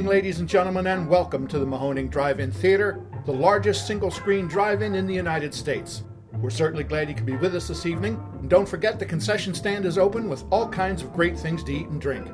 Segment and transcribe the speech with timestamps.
[0.00, 4.94] evening, ladies and gentlemen, and welcome to the Mahoning Drive-In Theater, the largest single-screen drive-in
[4.94, 6.04] in the United States.
[6.38, 8.18] We're certainly glad you could be with us this evening.
[8.40, 11.72] And don't forget the concession stand is open with all kinds of great things to
[11.74, 12.26] eat and drink.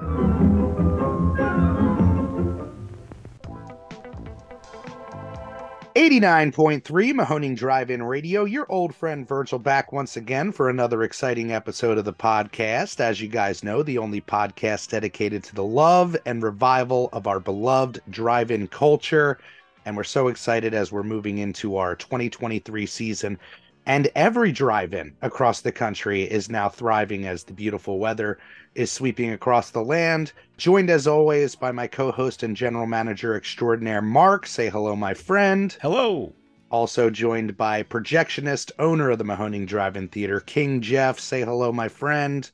[6.16, 11.52] 89.3 Mahoning Drive In Radio, your old friend Virgil back once again for another exciting
[11.52, 13.00] episode of the podcast.
[13.00, 17.38] As you guys know, the only podcast dedicated to the love and revival of our
[17.38, 19.36] beloved drive in culture.
[19.84, 23.38] And we're so excited as we're moving into our 2023 season.
[23.84, 28.38] And every drive in across the country is now thriving as the beautiful weather
[28.76, 30.32] is sweeping across the land.
[30.58, 34.46] Joined as always by my co host and general manager extraordinaire, Mark.
[34.46, 35.76] Say hello, my friend.
[35.80, 36.34] Hello.
[36.70, 41.18] Also joined by projectionist, owner of the Mahoning Drive In Theater, King Jeff.
[41.18, 42.50] Say hello, my friend.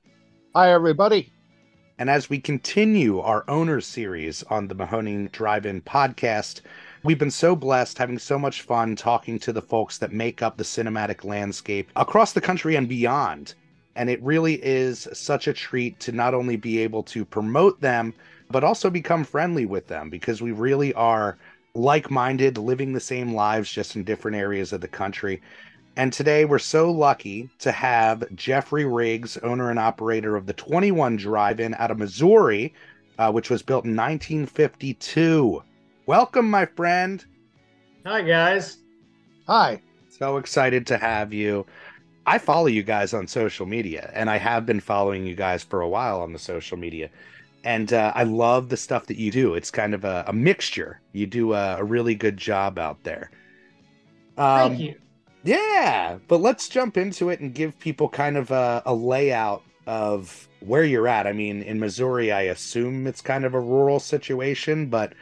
[0.54, 1.32] Hi, everybody.
[1.98, 6.60] And as we continue our owners series on the Mahoning Drive In podcast,
[7.02, 10.56] we've been so blessed having so much fun talking to the folks that make up
[10.56, 13.54] the cinematic landscape across the country and beyond.
[13.94, 18.14] And it really is such a treat to not only be able to promote them,
[18.50, 21.36] but also become friendly with them because we really are
[21.74, 25.40] like minded, living the same lives just in different areas of the country.
[25.96, 31.16] And today we're so lucky to have Jeffrey Riggs, owner and operator of the 21
[31.16, 32.72] Drive In out of Missouri,
[33.18, 35.62] uh, which was built in 1952.
[36.06, 37.24] Welcome, my friend.
[38.06, 38.78] Hi, guys.
[39.46, 39.82] Hi.
[40.08, 41.66] So excited to have you.
[42.26, 45.80] I follow you guys on social media, and I have been following you guys for
[45.80, 47.10] a while on the social media.
[47.64, 49.54] And uh, I love the stuff that you do.
[49.54, 51.00] It's kind of a, a mixture.
[51.12, 53.30] You do a, a, really good job out there.
[54.36, 54.94] Um, Thank you.
[55.44, 60.48] Yeah, but let's jump into it and give people kind of a, a layout of
[60.60, 61.26] where you're at.
[61.26, 65.14] I mean, in Missouri, I assume it's kind of a rural situation, but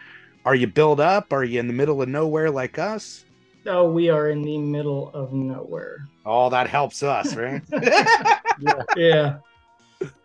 [0.44, 1.32] are you built up?
[1.32, 3.24] Are you in the middle of nowhere like us?
[3.66, 6.06] Oh, we are in the middle of nowhere.
[6.24, 7.62] Oh, that helps us, right?
[7.72, 8.82] yeah.
[8.96, 9.38] yeah.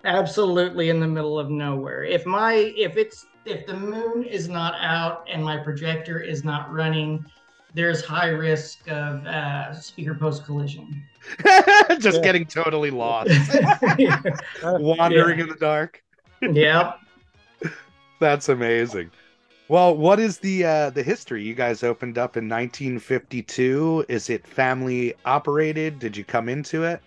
[0.05, 2.03] Absolutely in the middle of nowhere.
[2.03, 6.71] If my if it's if the moon is not out and my projector is not
[6.71, 7.25] running,
[7.73, 11.03] there's high risk of uh, speaker post collision.
[11.99, 12.23] Just yeah.
[12.23, 13.29] getting totally lost,
[14.63, 15.43] wandering yeah.
[15.43, 16.01] in the dark.
[16.41, 16.99] Yep.
[18.19, 19.11] That's amazing.
[19.67, 21.43] Well, what is the uh, the history?
[21.43, 24.05] You guys opened up in 1952.
[24.07, 25.97] Is it family operated?
[25.97, 27.01] Did you come into it?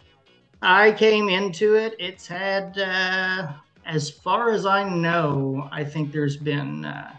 [0.61, 1.95] I came into it.
[2.01, 3.53] It's had, uh,
[3.87, 7.15] as far as I know, I think there's been uh,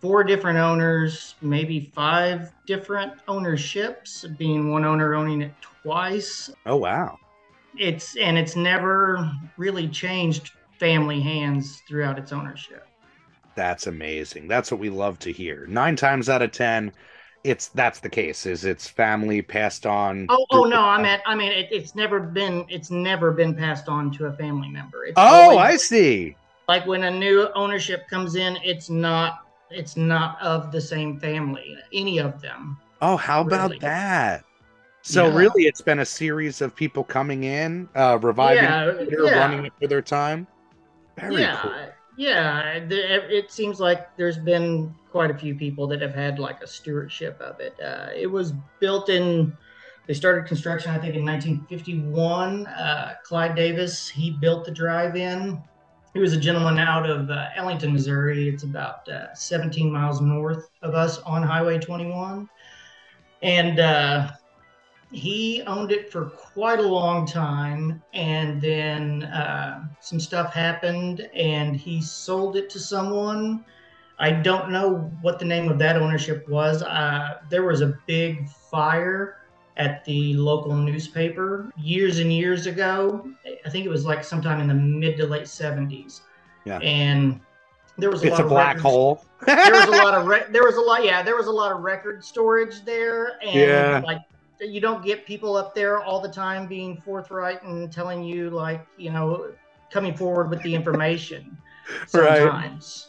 [0.00, 6.50] four different owners, maybe five different ownerships, being one owner owning it twice.
[6.66, 7.18] Oh wow!
[7.78, 10.50] It's and it's never really changed
[10.80, 12.84] family hands throughout its ownership.
[13.56, 14.48] That's amazing.
[14.48, 15.66] That's what we love to hear.
[15.66, 16.92] Nine times out of ten,
[17.42, 18.44] it's that's the case.
[18.44, 20.26] Is it's family passed on?
[20.28, 23.88] Oh, oh no, I mean, I mean, it, it's never been, it's never been passed
[23.88, 25.06] on to a family member.
[25.06, 26.36] It's oh, I see.
[26.68, 31.78] Like when a new ownership comes in, it's not, it's not of the same family,
[31.92, 32.76] any of them.
[33.00, 34.44] Oh, how about that?
[35.02, 35.36] So yeah.
[35.36, 39.38] really, it's been a series of people coming in, uh, reviving, yeah, yeah.
[39.38, 40.46] running it for their time.
[41.16, 41.60] Very yeah.
[41.62, 41.72] cool.
[42.16, 46.66] Yeah, it seems like there's been quite a few people that have had like a
[46.66, 47.78] stewardship of it.
[47.78, 49.54] Uh, it was built in,
[50.06, 52.66] they started construction, I think, in 1951.
[52.66, 55.62] Uh, Clyde Davis, he built the drive in.
[56.14, 58.48] He was a gentleman out of uh, Ellington, Missouri.
[58.48, 62.48] It's about uh, 17 miles north of us on Highway 21.
[63.42, 64.30] And uh,
[65.16, 71.76] he owned it for quite a long time and then uh, some stuff happened and
[71.76, 73.64] he sold it to someone.
[74.18, 76.82] I don't know what the name of that ownership was.
[76.82, 79.38] Uh, there was a big fire
[79.76, 83.30] at the local newspaper years and years ago.
[83.64, 86.20] I think it was like sometime in the mid to late 70s
[86.66, 86.78] yeah.
[86.80, 87.40] And
[87.96, 88.82] there was a it's lot a of black records.
[88.82, 89.24] hole.
[89.46, 91.72] There was a lot of re- there was a lot yeah there was a lot
[91.72, 94.02] of record storage there and yeah.
[94.04, 94.18] like
[94.60, 98.86] you don't get people up there all the time being forthright and telling you like
[98.96, 99.52] you know
[99.90, 101.56] coming forward with the information
[102.06, 103.08] sometimes.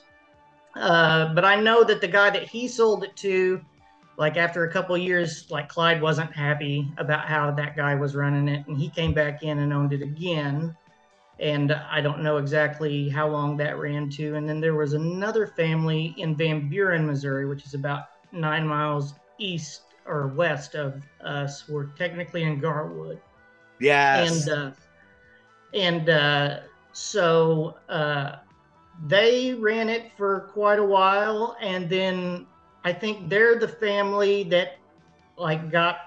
[0.75, 0.81] Right.
[0.81, 3.61] uh, but i know that the guy that he sold it to
[4.17, 8.47] like after a couple years like clyde wasn't happy about how that guy was running
[8.47, 10.75] it and he came back in and owned it again.
[11.39, 14.35] And i don't know exactly how long that ran to.
[14.35, 19.13] And then there was another family in van buren missouri which is about nine miles
[19.37, 21.67] east or west of us.
[21.67, 23.19] We're technically in Garwood.
[23.79, 24.47] Yes.
[24.47, 24.71] And uh,
[25.73, 26.59] and uh,
[26.93, 28.37] so uh,
[29.07, 32.47] they ran it for quite a while, and then
[32.83, 34.77] I think they're the family that
[35.37, 35.97] like got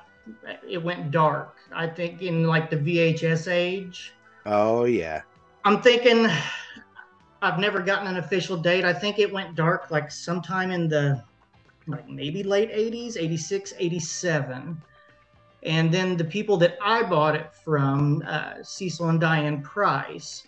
[0.68, 1.56] it went dark.
[1.72, 4.12] I think in like the VHS age.
[4.46, 5.22] Oh yeah.
[5.64, 6.26] I'm thinking
[7.42, 8.84] I've never gotten an official date.
[8.84, 11.22] I think it went dark like sometime in the
[11.86, 14.80] like maybe late 80s, 86, 87.
[15.62, 20.44] And then the people that I bought it from, uh, Cecil and Diane Price,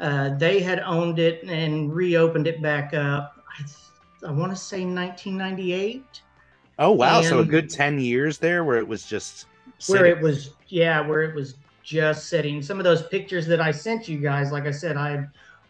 [0.00, 3.36] uh, they had owned it and reopened it back up.
[3.58, 6.22] I, I want to say 1998.
[6.80, 7.22] Oh wow!
[7.22, 9.46] so a good ten years there, where it was just
[9.86, 13.70] where it was yeah where it was just sitting some of those pictures that i
[13.70, 15.24] sent you guys like i said i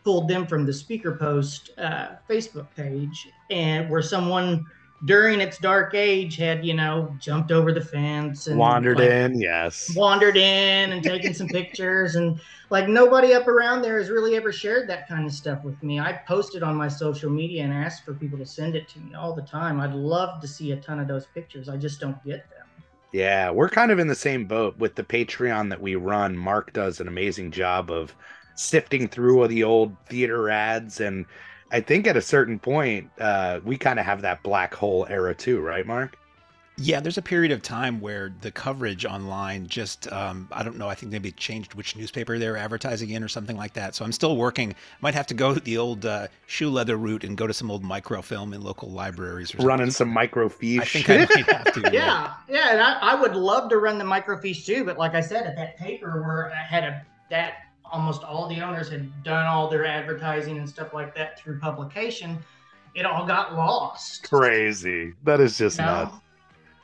[0.04, 4.64] pulled them from the speaker post uh, facebook page and where someone
[5.04, 9.40] during its dark age had you know jumped over the fence and wandered like, in.
[9.40, 9.94] Yes.
[9.94, 12.40] wandered in and taken some pictures and
[12.70, 16.00] like nobody up around there has really ever shared that kind of stuff with me
[16.00, 19.14] i posted on my social media and asked for people to send it to me
[19.14, 22.22] all the time i'd love to see a ton of those pictures i just don't
[22.24, 22.66] get them
[23.12, 26.36] Yeah, we're kind of in the same boat with the Patreon that we run.
[26.36, 28.14] Mark does an amazing job of
[28.54, 31.24] sifting through all the old theater ads, and
[31.70, 35.34] I think at a certain point, uh, we kind of have that black hole era
[35.34, 36.16] too, right, Mark?
[36.80, 40.88] Yeah, there's a period of time where the coverage online just, um, I don't know,
[40.88, 43.96] I think maybe changed which newspaper they were advertising in or something like that.
[43.96, 44.76] So I'm still working.
[45.00, 47.82] Might have to go the old uh, shoe leather route and go to some old
[47.82, 49.66] microfilm in local libraries or something.
[49.66, 50.80] Running some microfiche.
[50.80, 51.80] I think I might have to.
[51.92, 55.20] yeah, yeah, and I, I would love to run the microfiche too, but like I
[55.20, 57.54] said, at that paper where I had a that
[57.90, 62.38] almost all the owners had done all their advertising and stuff like that through publication,
[62.94, 64.28] it all got lost.
[64.28, 65.12] Crazy.
[65.24, 66.04] That is just you know?
[66.04, 66.14] nuts.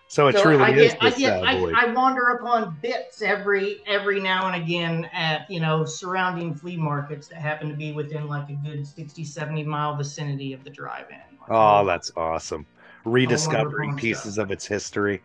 [0.06, 1.56] So it So truly I is I, get I.
[1.86, 7.26] I wander upon bits every every now and again at you know surrounding flea markets
[7.28, 11.16] that happen to be within like a good 60 70 mile vicinity of the drive-in
[11.40, 12.64] Like, Oh, that's awesome.
[13.04, 14.44] Rediscovering pieces stuff.
[14.44, 15.22] of its history.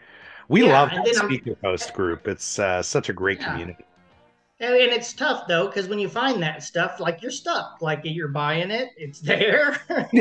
[0.47, 2.27] We Yeah, love that then I'm- speaker post group.
[2.27, 3.51] It's uh, such a great Yeah.
[3.51, 3.85] community.
[4.61, 7.77] And, it's tough though, because when you find that stuff, like you're stuck.
[7.81, 9.79] Like you're buying it, it's there.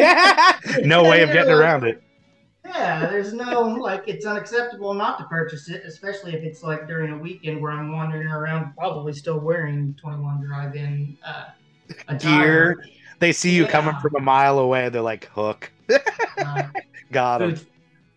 [0.85, 1.32] no way of Yeah.
[1.35, 2.02] getting around it.
[2.64, 7.12] yeah, there's no like it's unacceptable not to purchase it, especially if it's like during
[7.12, 11.44] a weekend where I'm wandering around, probably still wearing 21 drive-in uh,
[12.08, 12.75] attire.
[12.76, 12.84] Gear.
[13.20, 14.88] They see you coming from a mile away.
[14.91, 15.73] They're like, hook.
[16.38, 16.62] Uh,
[17.11, 17.58] Got him.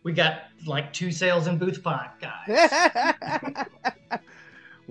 [0.04, 3.66] we got like two sales in booth five, guys.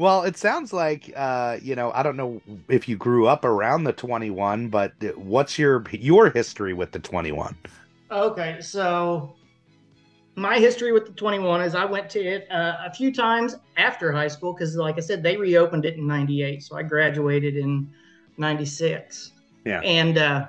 [0.00, 3.84] Well, it sounds like uh, you know, I don't know if you grew up around
[3.84, 7.54] the 21, but what's your your history with the 21?
[8.10, 9.34] Okay, so
[10.36, 14.10] my history with the 21 is I went to it uh, a few times after
[14.10, 17.92] high school because, like I said, they reopened it in '98, so I graduated in
[18.38, 19.32] '96.
[19.66, 19.80] Yeah.
[19.80, 20.46] and uh,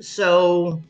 [0.00, 0.82] so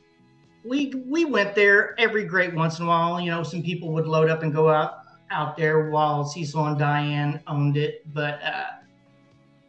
[0.64, 3.20] we we went there every great once in a while.
[3.20, 6.78] You know, some people would load up and go out out there while Cecil and
[6.78, 8.42] Diane owned it, but.
[8.42, 8.64] Uh,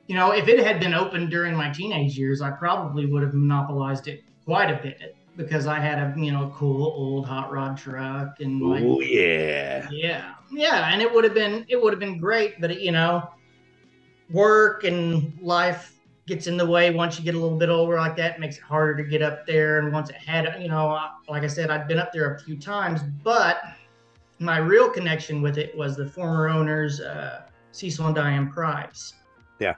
[0.07, 3.33] you know, if it had been open during my teenage years, I probably would have
[3.33, 7.77] monopolized it quite a bit because I had a you know cool old hot rod
[7.77, 9.87] truck and like Oh yeah.
[9.91, 12.91] yeah yeah and it would have been it would have been great but it, you
[12.91, 13.29] know
[14.31, 18.15] work and life gets in the way once you get a little bit older like
[18.15, 21.43] that makes it harder to get up there and once it had you know like
[21.43, 23.61] i said i'd been up there a few times but
[24.39, 29.13] my real connection with it was the former owners uh, cecil and diane price
[29.59, 29.75] Yeah.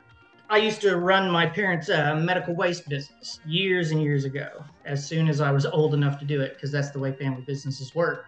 [0.50, 5.06] I used to run my parents' uh, medical waste business years and years ago, as
[5.06, 7.94] soon as I was old enough to do it, because that's the way family businesses
[7.94, 8.26] work.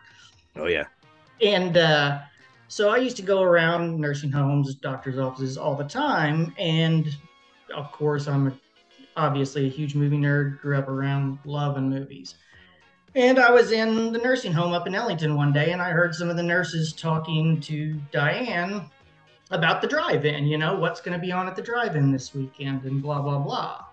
[0.58, 0.84] Oh yeah.
[1.42, 2.20] And uh,
[2.68, 6.54] so I used to go around nursing homes, doctors' offices all the time.
[6.60, 7.08] And
[7.74, 8.54] of course, I'm a,
[9.16, 12.36] obviously a huge movie nerd, grew up around loving movies.
[13.16, 16.13] And I was in the nursing home up in Ellington one day, and I heard
[16.13, 18.86] some of the nurses talking to Diane
[19.51, 20.46] about the drive-in.
[20.46, 23.39] You know, what's going to be on at the drive-in this weekend, and blah blah
[23.39, 23.86] blah.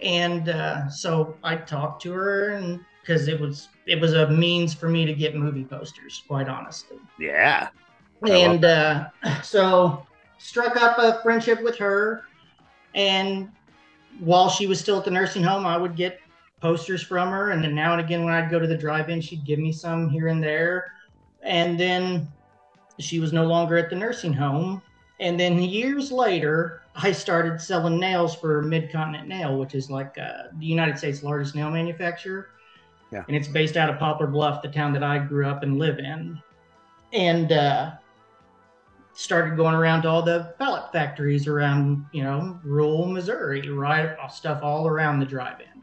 [0.00, 4.72] And uh, so I talked to her, and because it was it was a means
[4.72, 6.98] for me to get movie posters, quite honestly.
[7.18, 7.68] Yeah.
[8.22, 9.08] I And uh,
[9.42, 10.06] so
[10.38, 12.24] struck up a friendship with her,
[12.94, 13.50] and
[14.20, 16.20] while she was still at the nursing home, I would get
[16.64, 19.44] posters from her, and then now and again when I'd go to the drive-in, she'd
[19.44, 20.92] give me some here and there.
[21.42, 22.26] And then
[22.98, 24.80] she was no longer at the nursing home.
[25.20, 30.44] And then years later, I started selling nails for Midcontinent Nail, which is like uh,
[30.58, 32.48] the United States' largest nail manufacturer.
[33.12, 33.24] Yeah.
[33.28, 35.98] And it's based out of Poplar Bluff, the town that I grew up and live
[35.98, 36.40] in.
[37.12, 37.90] And uh,
[39.12, 44.16] started going around to all the pallet factories around, you know, rural Missouri, right?
[44.32, 45.73] Stuff all around the drive-in.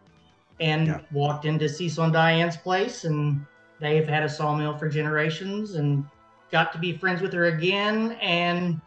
[0.61, 0.99] And Yeah.
[1.11, 3.45] walked into Cecil and Diane's place, and
[3.79, 6.05] they've had a sawmill for generations, and
[6.51, 8.13] got to be friends with her again.
[8.21, 8.79] And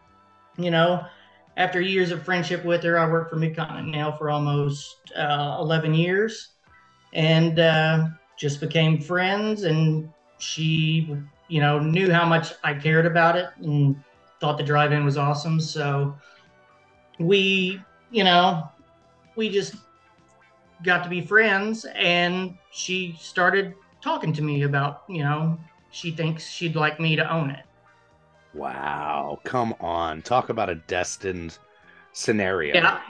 [0.57, 1.05] you know,
[1.57, 5.93] after years of friendship with her, I worked for Midcontinent now for almost uh, 11
[5.93, 6.53] years,
[7.13, 9.63] and uh, just became friends.
[9.63, 11.15] And she,
[11.49, 14.01] you know, knew how much I cared about it, and
[14.39, 15.59] thought the drive-in was awesome.
[15.59, 16.15] So
[17.19, 18.69] we, you know,
[19.35, 19.75] we just
[20.83, 25.57] got to be friends and she started talking to me about, you know,
[25.91, 27.65] she thinks she'd like me to own it.
[28.53, 29.39] Wow.
[29.43, 30.21] Come on.
[30.21, 31.57] Talk about a destined
[32.13, 32.75] scenario.
[32.75, 33.01] Yeah.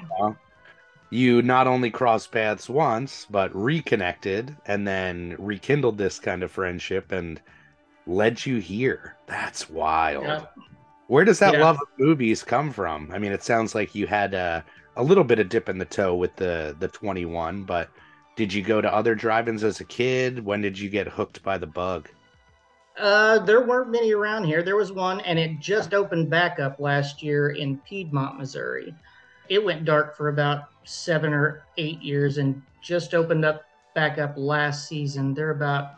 [1.11, 7.11] You not only crossed paths once, but reconnected and then rekindled this kind of friendship
[7.11, 7.39] and
[8.07, 9.15] led you here.
[9.27, 10.25] That's wild.
[10.25, 10.45] Yeah.
[11.07, 11.63] Where does that Yeah.
[11.63, 13.11] love of movies come from?
[13.13, 14.65] I mean, it sounds like you had a,
[14.97, 17.89] a little bit of dip in the toe with the the 21, but
[18.35, 20.43] did you go to other drive-ins as a kid?
[20.43, 22.09] When did you get hooked by the bug?
[22.97, 24.63] Uh, there weren't many around here.
[24.63, 28.93] There was one, and it just opened back up last year in Piedmont, Missouri.
[29.49, 33.63] It went dark for about seven or eight years and just opened up
[33.95, 35.33] back up last season.
[35.33, 35.95] They're about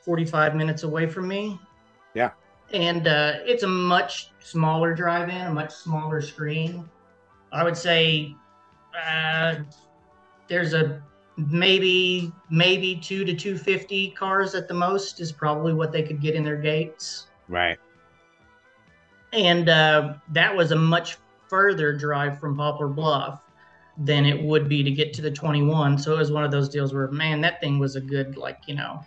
[0.00, 1.58] 45 minutes away from me.
[2.14, 2.30] Yeah.
[2.72, 6.88] And uh, it's a much smaller drive in, a much smaller screen.
[7.52, 8.34] I would say
[8.98, 9.56] uh,
[10.48, 11.02] there's a
[11.36, 16.34] maybe maybe two to 250 cars at the most is probably what they could get
[16.34, 17.78] in their gates Right.
[19.32, 21.16] and uh, that was a much
[21.48, 23.40] further drive from poplar bluff
[23.98, 26.68] than it would be to get to the 21 so it was one of those
[26.68, 29.00] deals where man that thing was a good like you know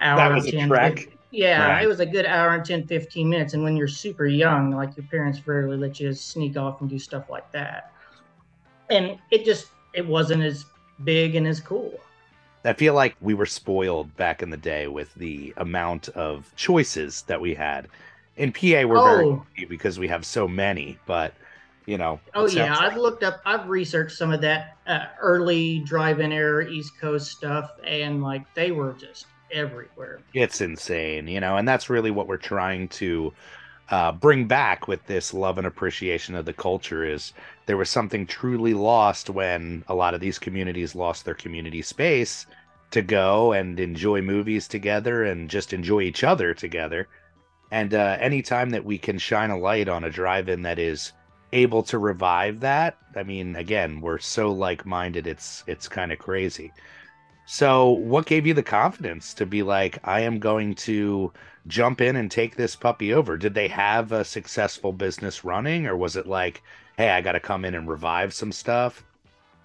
[0.00, 1.06] hour That was and a trek.
[1.30, 1.84] 15 yeah Right.
[1.84, 4.96] it was a good hour and 10 15 minutes and when you're super young like
[4.96, 7.92] your parents rarely let you sneak off and do stuff like that
[8.90, 10.64] and it just it wasn't as
[11.04, 11.92] big and as cool
[12.64, 17.22] I feel like we were spoiled back in the day with the amount of choices
[17.22, 17.88] that we had.
[18.36, 19.28] In PA, we're very Oh.
[19.56, 21.32] lucky because we have so many, but
[21.86, 22.20] you know.
[22.34, 23.40] Oh yeah, sounds I've looked up.
[23.46, 28.70] I've researched some of that uh, early drive-in era East Coast stuff, and like they
[28.72, 30.20] were just everywhere.
[30.34, 33.32] it's insane, you know, and that's really what we're trying to
[33.90, 37.32] uh, bring back with this love and appreciation of the culture is
[37.66, 42.46] there was something truly lost when a lot of these communities lost their community space
[42.90, 47.08] to go and enjoy movies together and just enjoy each other together.
[47.70, 51.12] And uh, anytime that we can shine a light on a drive-in that is
[51.52, 55.26] able to revive that, I mean, again, we're so like-minded.
[55.26, 56.72] It's it's kind of crazy.
[57.50, 61.32] So, what gave you the confidence to be like, I am going to
[61.66, 63.38] jump in and take this puppy over?
[63.38, 66.62] Did they have a successful business running, or was it like,
[66.98, 69.02] hey, I got to come in and revive some stuff?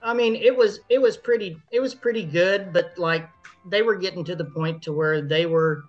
[0.02, 3.28] I mean, it was it was pretty it was pretty good, but like
[3.70, 5.84] they were getting to the point to where they were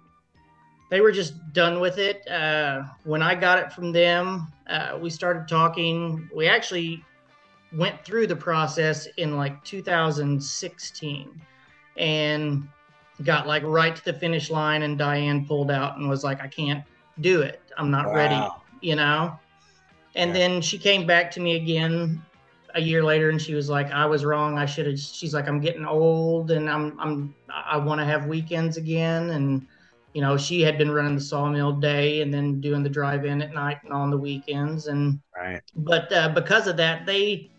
[0.91, 2.27] they were just done with it.
[2.29, 6.29] Uh, when I got it from them, uh, we started talking.
[6.35, 7.05] We actually
[7.73, 11.41] went through the process in like 2016
[11.97, 12.69] and
[13.23, 16.49] got like right to the finish line and Diane pulled out and was like I
[16.49, 16.85] can't
[17.21, 17.61] do it.
[17.79, 19.39] I'm not ready, you know.
[20.15, 20.35] And Yeah.
[20.35, 22.23] then she came back to me again
[22.75, 24.59] a year later and she was like I was wrong.
[24.59, 28.27] I should have she's like I'm getting old and I'm I'm I want to have
[28.27, 29.67] weekends again and
[30.13, 33.53] you know, she had been running the sawmill day and then doing the drive-in at
[33.53, 35.61] night and on the weekends and Right.
[35.75, 37.51] but uh, because of that they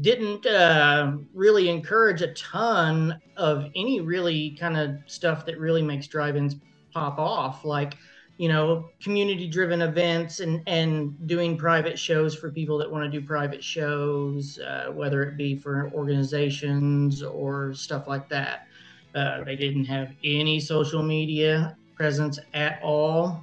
[0.00, 6.06] didn't uh, really encourage a ton of any really kind of stuff that really makes
[6.06, 6.56] drive-ins
[6.92, 7.96] pop off like
[8.38, 13.20] you know community driven events and and doing private shows for people that want to
[13.20, 18.66] do private shows uh, whether it be for organizations or stuff like that
[19.14, 23.42] uh, they didn't have any social media presence at all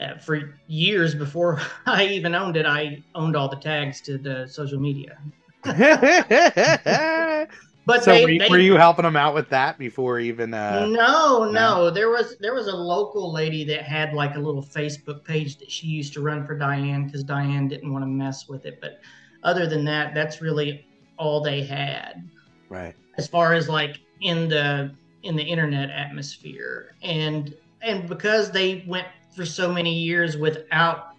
[0.00, 4.46] uh, for years before I even owned it, I owned all the tags to the
[4.46, 5.18] social media.
[7.86, 10.54] But so they, were, you, they were you helping them out with that before even?
[10.54, 14.62] Uh, no, no, there was there was a local lady that had like a little
[14.62, 18.48] Facebook page that she used to run for Diane because Diane didn't want to mess
[18.48, 18.78] with it.
[18.80, 19.00] But
[19.42, 20.86] other than that, that's really
[21.16, 22.30] all they had
[22.68, 22.94] Right.
[23.18, 29.06] as far as like in the in the internet atmosphere and and because they went
[29.34, 31.09] for so many years without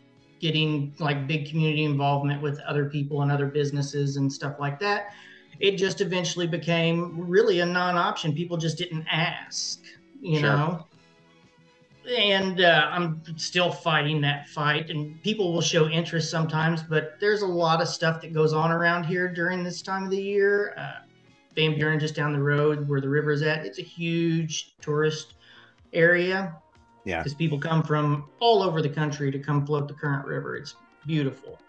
[0.41, 5.13] getting like big community involvement with other people and other businesses and stuff like that
[5.59, 9.81] it just eventually became really a non-option people just didn't ask
[10.21, 10.49] you Sure.
[10.49, 10.85] know
[12.17, 17.43] and uh, i'm still fighting that fight and people will show interest sometimes but there's
[17.43, 20.73] a lot of stuff that goes on around here during this time of the year
[20.77, 21.05] uh,
[21.55, 25.33] Van Buren, just down the road where the river is at, it's a huge tourist
[25.93, 26.55] area.
[27.03, 27.19] Yeah.
[27.19, 30.55] Because people come from all over the country to come float the current river.
[30.55, 31.59] It's beautiful.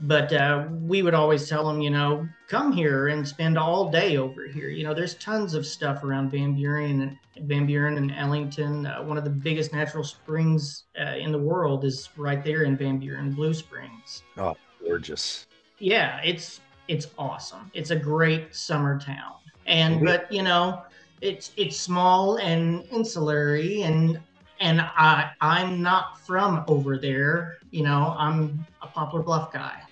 [0.00, 4.16] But uh, we would always tell them, you know, come here and spend all day
[4.16, 4.68] over here.
[4.68, 8.86] You know, there's tons of stuff around Van Buren and Van Buren and Ellington.
[8.86, 12.76] Uh, one of the biggest natural springs uh, in the world is right there in
[12.76, 14.24] Van Buren, Blue Springs.
[14.36, 15.46] Oh, gorgeous.
[15.78, 17.70] Yeah, it's it's awesome.
[17.72, 19.34] It's a great summer town.
[19.66, 20.06] And Mhm.
[20.06, 20.82] but you know,
[21.20, 24.20] it's it's small and insulary and
[24.62, 27.58] and I I'm not from over there.
[27.70, 29.82] You know, I'm a Poplar Bluff guy.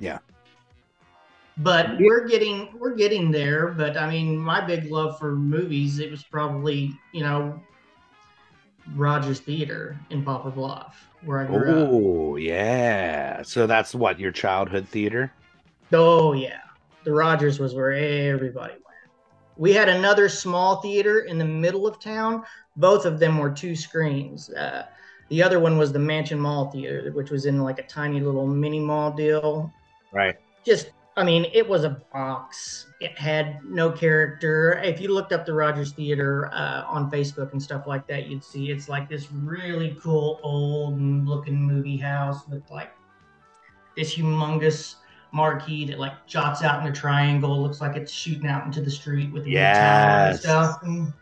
[0.00, 0.18] Yeah.
[1.58, 3.68] But we're getting we're getting there.
[3.68, 7.60] But I mean, my big love for movies, it was probably you know
[8.94, 11.88] Rogers Theater in Poplar Bluff, where I grew up.
[11.90, 13.42] Oh, yeah.
[13.42, 15.32] So that's what your childhood theater?
[15.92, 16.60] Oh yeah,
[17.04, 18.84] the Rogers was where everybody went.
[19.56, 22.44] We had another small theater in the middle of town.
[22.76, 24.50] Both of them were two screens.
[24.50, 24.86] Uh,
[25.28, 28.46] the other one was the Mansion Mall Theater, which was in like a tiny little
[28.46, 29.72] mini mall deal.
[30.12, 30.36] Right.
[30.64, 32.86] Just, I mean, it was a box.
[33.00, 34.80] It had no character.
[34.84, 38.42] If you looked up the Rogers Theater uh, on Facebook and stuff like that, you'd
[38.44, 42.90] see it's like this really cool old looking movie house with like
[43.96, 44.96] this humongous
[45.32, 47.62] marquee that like jots out in a triangle.
[47.62, 50.82] Looks like it's shooting out into the street with the big tower and stuff.
[50.82, 51.12] And-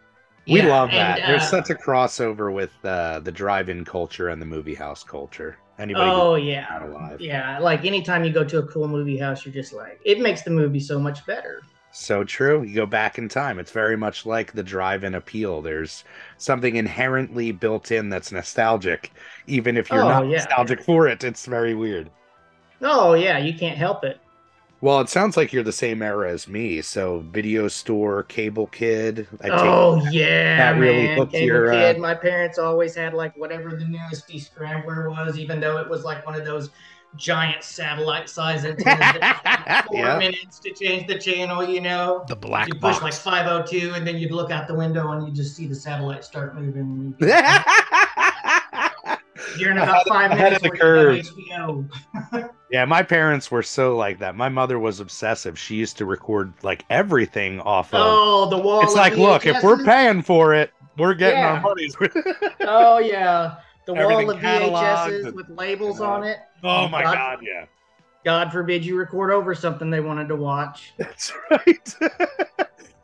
[0.49, 1.27] We yeah, love and, that.
[1.27, 5.59] There's uh, such a crossover with uh, the drive-in culture and the movie house culture.
[5.79, 7.59] Anybody Oh yeah, yeah.
[7.59, 10.51] Like anytime you go to a cool movie house, you're just like, it makes the
[10.51, 11.61] movie so much better.
[11.93, 12.63] So true.
[12.63, 13.59] You go back in time.
[13.59, 15.63] It's very much like the drive-in appeal.
[15.63, 16.05] There's
[16.39, 19.13] something inherently built in that's nostalgic,
[19.47, 20.37] even if you're Oh, not yeah.
[20.37, 21.25] nostalgic for it.
[21.25, 22.11] It's very weird.
[22.81, 24.19] Oh yeah, you can't help it.
[24.81, 26.83] Well, it sounds like you're the same era as me.
[26.83, 29.27] So video store, cable kid.
[29.41, 31.27] I take oh yeah, that really man.
[31.29, 31.99] Cable your, uh, kid.
[31.99, 36.05] My parents always had like whatever the newest D scrambler was, even though it was
[36.05, 36.71] like one of those
[37.17, 40.19] giant satellite size antennas that four Yeah.
[40.19, 41.65] minutes to change the channel.
[41.69, 43.03] You know, The black you push box.
[43.03, 46.23] like 502, and then you'd look out the window and you just see the satellite
[46.25, 47.17] start moving.
[49.57, 51.27] You're in about five ahead minutes of the where you have
[52.35, 52.51] HBO.
[52.71, 54.37] yeah, my parents were so like that.
[54.37, 55.59] My mother was obsessive.
[55.59, 58.01] She used to record like everything off of.
[58.03, 58.83] Oh, the wall.
[58.83, 61.55] it's of like, look, if we're paying for it, we're getting Yeah.
[61.55, 62.17] our money's worth.
[62.61, 63.57] Oh yeah,
[63.87, 66.15] the wall Everything of cataloged VHSs and- with labels you uh, know.
[66.15, 66.39] on it.
[66.65, 67.15] oh my God.
[67.15, 67.67] god, yeah.
[68.25, 70.93] God forbid you record over something they wanted to watch.
[70.99, 71.95] That's right.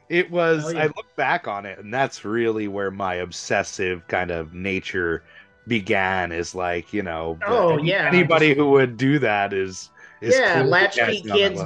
[0.09, 0.83] it was Oh, yeah.
[0.83, 5.22] I look back on it and that's really where my obsessive kind of nature
[5.66, 8.09] began is like, you know, Oh, yeah.
[8.12, 11.61] Anybody who would do that is is yeah, clearly latchkey kids,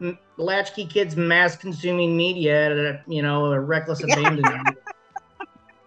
[0.00, 4.78] m- latchkey kids, mass consuming media at a you know a reckless abandonment.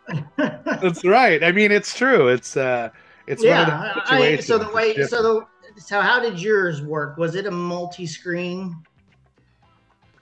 [0.37, 1.43] That's right.
[1.43, 2.27] I mean, it's true.
[2.27, 2.89] It's uh
[3.27, 7.17] it's yeah, I, so the way, so the, so how did yours work?
[7.17, 8.75] Was it a multi-screen,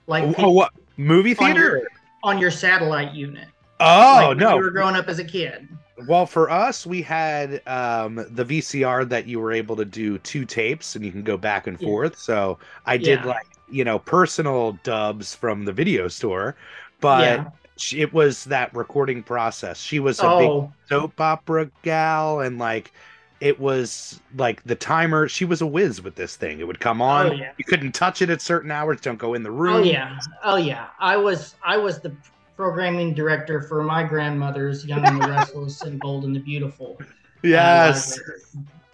[0.08, 1.60] like oh, what movie on theater?
[1.60, 1.82] your,
[2.24, 3.48] on your satellite unit?
[3.78, 4.56] Oh like no!
[4.56, 5.68] you were growing up as a kid.
[5.98, 10.44] Well, for us, we had um, the VCR that you were able to do two
[10.44, 11.80] tapes, and you can go back and Yeah.
[11.80, 12.18] forth.
[12.18, 13.24] So I did Yeah.
[13.24, 16.56] like you know personal dubs from the video store,
[17.00, 17.50] but Yeah.
[17.78, 19.80] she, it was that recording process.
[19.80, 22.92] She was a big Oh, soap opera gal, and like
[23.40, 25.28] it was like the timer.
[25.28, 26.60] She was a whiz with this thing.
[26.60, 27.28] It would come on.
[27.28, 27.52] Oh, yeah.
[27.56, 29.00] You couldn't touch it at certain hours.
[29.00, 29.66] Don't go in the room.
[29.68, 30.12] Oh yeah,
[30.44, 30.88] oh yeah.
[30.98, 32.16] I was I was the
[32.56, 36.98] programming director for my grandmother's Young and the Restless and Bold and the Beautiful.
[37.42, 38.18] Yes.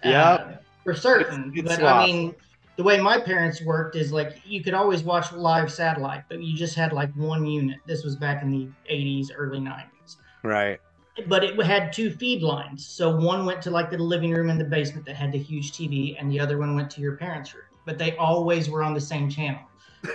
[0.05, 1.53] Uh, for certain.
[1.57, 2.35] It's- it's but I mean,
[2.77, 6.57] the way my parents worked is like you could always watch live satellite, but you
[6.57, 7.79] just had like one unit.
[7.87, 10.17] This was back in the 80s, early 90s.
[10.43, 10.81] Right.
[11.29, 12.87] But it had two feed lines.
[12.87, 15.73] So one went to like the living room in the basement that had the huge
[15.73, 17.65] TV, and the other one went to your parents' room.
[17.85, 19.61] But they always were on the same channel.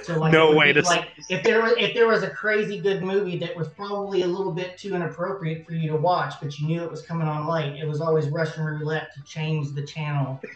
[0.04, 3.04] So like No way to- like if there was if there was a crazy good
[3.04, 6.68] movie that was probably a little bit too inappropriate for you to watch, but you
[6.68, 10.42] knew it was coming on late, it was always Russian roulette to change the channel.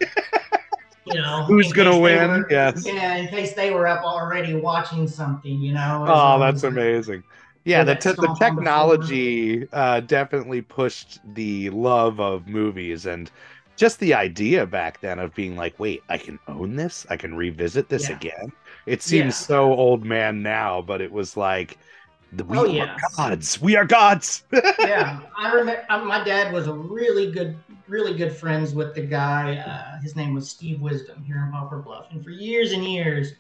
[1.04, 2.30] You know, Who's gonna win?
[2.30, 2.86] were- Yes.
[2.86, 6.06] Yeah, in case they were up already watching something, you know.
[6.08, 7.24] Oh, that's as- amazing.
[7.66, 8.50] Yeah, the, te- the stomp on the floor.
[8.50, 13.32] technology uh, definitely pushed the love of movies and
[13.78, 17.08] just the idea back then of being like, wait, I can own this?
[17.10, 18.18] I can revisit this Yeah.
[18.18, 18.52] again?
[18.86, 19.48] It seems Yeah.
[19.48, 21.78] so old man now, but it was like,
[22.34, 23.62] the- we Oh, are gods.
[23.62, 24.44] We are gods.
[24.80, 25.84] yeah, I remember.
[25.90, 29.58] My dad was a really good, really good friends with the guy.
[29.58, 33.34] Uh, his name was Steve Wisdom here in Poplar Bluff, and for years and years,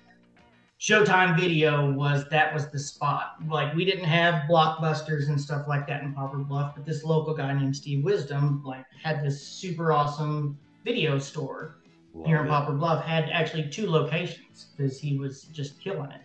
[0.80, 3.36] Showtime Video was that was the spot.
[3.48, 7.34] Like we didn't have blockbusters and stuff like that in Poplar Bluff, but this local
[7.36, 11.78] guy named Steve Wisdom like had this super awesome video store
[12.26, 12.50] here in it.
[12.50, 13.06] Poplar Bluff.
[13.06, 16.21] Had actually two locations because he was just killing it.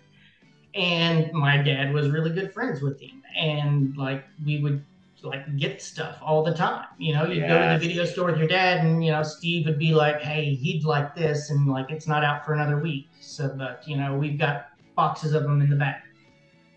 [0.74, 4.84] And my dad was really good friends with him, and like we would
[5.22, 6.86] like get stuff all the time.
[6.98, 9.66] You know, you'd go to the video store with your dad, and you know Steve
[9.66, 13.08] would be like, "Hey, he'd like this," and like it's not out for another week.
[13.20, 16.04] So, but you know, we've got boxes of them in the back.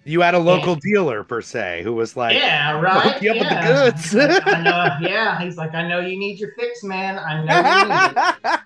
[0.05, 3.01] You had a local dealer per se who was like, yeah, right.
[3.03, 3.89] hook you up with the yeah.
[3.91, 4.15] goods.
[4.15, 4.89] I know.
[5.09, 7.19] Yeah, he's like, I know you need your fix, man.
[7.19, 7.43] I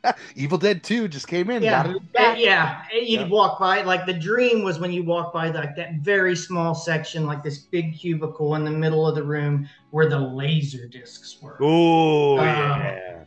[0.04, 0.13] know.
[0.36, 1.63] Evil Dead 2 just came in.
[1.63, 2.36] Yeah, Got.
[2.36, 2.84] Uh, yeah.
[2.93, 3.28] You'd Yeah.
[3.28, 7.26] walk by like the dream was when you walk by like that very small section,
[7.26, 11.58] like this big cubicle in the middle of the room where the laser discs were.
[11.60, 13.24] Oh Uh, yeah.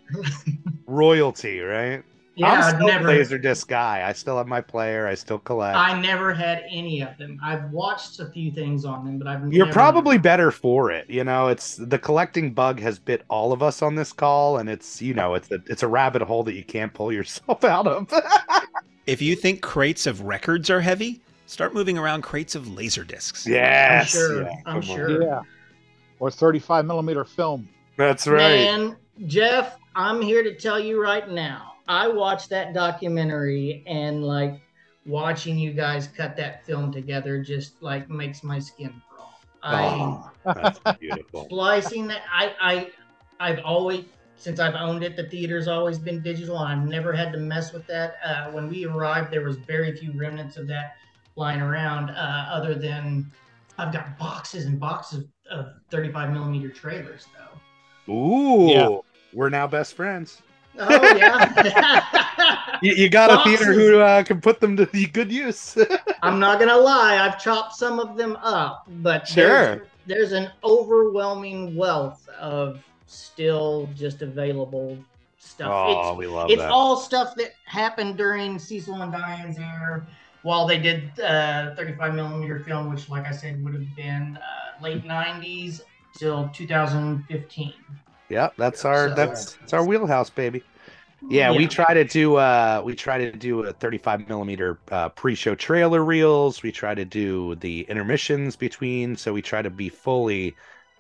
[0.87, 2.03] Royalty, right?
[2.37, 3.09] Yeah, I'm still never.
[3.09, 4.07] a Laserdisc guy.
[4.07, 5.07] I still have my player.
[5.07, 5.77] I still collect.
[5.77, 7.41] I never had any of them.
[7.43, 11.09] I've watched a few things on them, but I've You're never- probably better for it.
[11.09, 14.69] You know, it's the collecting bug has bit all of us on this call, and
[14.69, 17.87] it's you know, it's a it's a rabbit hole that you can't pull yourself out
[17.87, 18.13] of.
[19.07, 23.47] If you think crates of records are heavy, start moving around crates of laser discs.
[23.47, 25.23] yes, sure, yeah, I'm sure.
[25.23, 25.41] Yeah.
[26.19, 27.69] Or 35 millimeter film.
[27.97, 28.41] That's right.
[28.65, 28.97] Man,
[29.27, 31.75] Jeff, I'm here to tell you right now.
[31.89, 34.61] I watched that documentary and like
[35.07, 39.41] watching you guys cut that film together just like makes my skin crawl.
[39.63, 41.45] I Oh, that's beautiful.
[41.45, 42.91] splicing that I I
[43.39, 44.05] I've always
[44.39, 46.59] since I've owned it, the theater's always been digital.
[46.59, 48.17] I've never had to mess with that.
[48.23, 50.97] Uh, when we arrived, there was very few remnants of that
[51.37, 53.31] lying around, uh, other than
[53.79, 58.13] I've got boxes and boxes of 35 millimeter trailers, though.
[58.13, 58.99] Ooh, Yeah.
[59.33, 60.43] we're now best friends.
[60.79, 62.23] Oh yeah.
[62.83, 65.79] You, you got a theater who uh, can put them to good use.
[66.23, 69.47] I'm not gonna lie, I've chopped some of them up, but Sure.
[69.49, 74.99] there's, there's an overwhelming wealth of still just available
[75.39, 75.71] stuff.
[75.73, 76.71] oh, It's- we love it's that.
[76.71, 80.07] all stuff that happened during Cecil and Diane's era
[80.43, 84.83] while they did uh, 35 millimeter film, which, like I said, would have been uh,
[84.83, 85.81] late 90s
[86.15, 87.73] till 2015.
[88.29, 90.63] Yep, that's our So- that's that's our wheelhouse, baby.
[91.29, 95.55] Yeah, we try to do uh we try to do a 35 millimeter uh, pre-show
[95.55, 96.63] trailer reels.
[96.63, 100.55] We try to do the intermissions between, so we try to be fully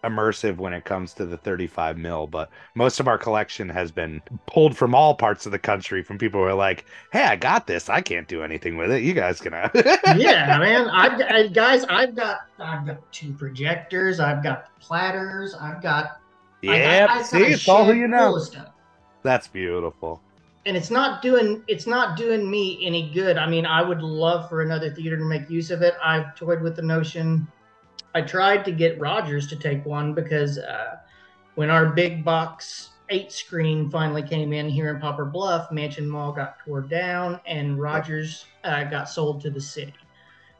[0.04, 2.26] immersive when it comes to the 35 mil.
[2.26, 6.16] But most of our collection has been pulled from all parts of the country from
[6.18, 7.88] people who are like, "Hey, I got this.
[7.88, 9.02] I can't do anything with it.
[9.02, 9.70] You guys gonna?"
[10.16, 10.88] yeah, man.
[10.88, 11.84] I've uh, guys.
[11.84, 14.18] I've got I've got two projectors.
[14.18, 15.54] I've got platters.
[15.54, 16.10] I've got I-
[16.66, 18.38] yeah, I- I've see, it's all who you know.
[19.22, 20.20] That's beautiful.
[20.66, 23.36] and it's not doing it's not doing me any good.
[23.38, 25.94] I mean, I would love for another theater to make use of it.
[26.02, 27.46] I've toyed with the notion.
[28.14, 30.96] I tried to get Rogers to take one because uh,
[31.54, 36.32] when our big box eight screen finally came in here in Poplar Bluff, Mansion Mall
[36.32, 39.94] got tore down and Rogers uh, got sold to the city.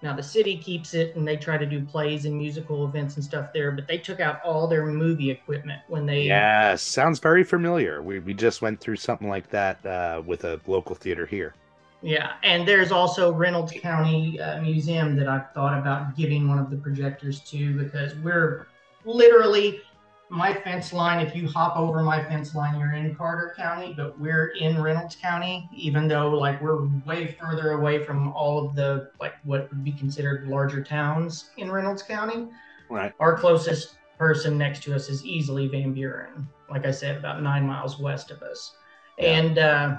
[0.06, 3.24] Now the city keeps it and they try to do plays and musical events and
[3.24, 7.42] stuff there, but they took out all their movie equipment when they Yes, sounds very
[7.42, 8.00] familiar.
[8.00, 11.56] We we just went through something like that uh, with a local theater here.
[12.02, 16.70] Yeah, and there's also Reynolds County uh, Museum that I've thought about giving one of
[16.70, 18.68] the projectors to because we're
[19.04, 19.80] literally
[20.28, 21.24] my fence line.
[21.24, 25.16] If you hop over my fence line, you're in Carter County, but we're in Reynolds
[25.16, 29.84] County, even though like we're way further away from all of the like what would
[29.84, 32.48] be considered larger towns in Reynolds County.
[32.88, 33.12] Right.
[33.20, 37.66] Our closest person next to us is easily Van Buren, like I said, about nine
[37.66, 38.74] miles west of us.
[39.18, 39.38] Yeah.
[39.38, 39.98] And uh,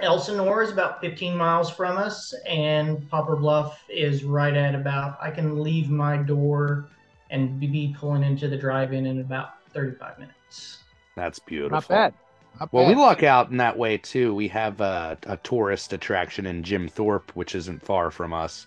[0.00, 5.30] Elsinore is about 15 miles from us, and Poplar Bluff is right at about, I
[5.30, 6.88] can leave my door
[7.30, 10.78] and be- be pulling into the drive in in about 35 minutes.
[11.16, 11.76] That's beautiful.
[11.76, 12.14] Not bad.
[12.60, 14.34] Not Well, we luck out in that way too.
[14.34, 18.66] We have a, a tourist attraction in Jim Thorpe, which isn't far from us,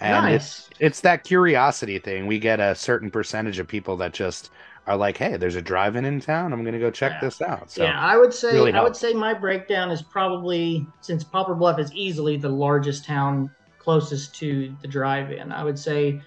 [0.00, 0.70] and it's nice.
[0.80, 2.26] it's that curiosity thing.
[2.26, 4.50] We get a certain percentage of people that just
[4.86, 6.52] are like, "Hey, there's a drive-in in town.
[6.52, 7.20] I'm gonna go check Yeah.
[7.20, 10.86] this out." So yeah, I would say really I would say my breakdown is probably
[11.00, 15.52] since Poplar Bluff is easily the largest town closest to the drive-in.
[15.52, 16.20] I would say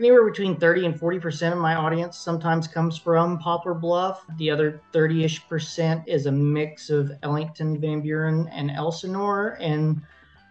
[0.00, 4.24] anywhere between 30 and 40 percent of my audience sometimes comes from Poplar Bluff.
[4.38, 10.02] The other 30ish percent is a mix of Ellington, Van Buren, and Elsinore, and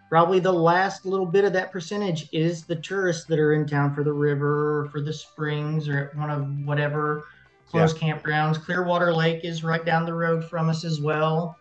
[0.08, 3.94] probably the last little bit of that percentage is the tourists that are in town
[3.94, 7.24] for the river or for the springs or at one of whatever
[7.66, 8.62] close campgrounds.
[8.62, 11.56] Clearwater Lake is right down the road from us as well.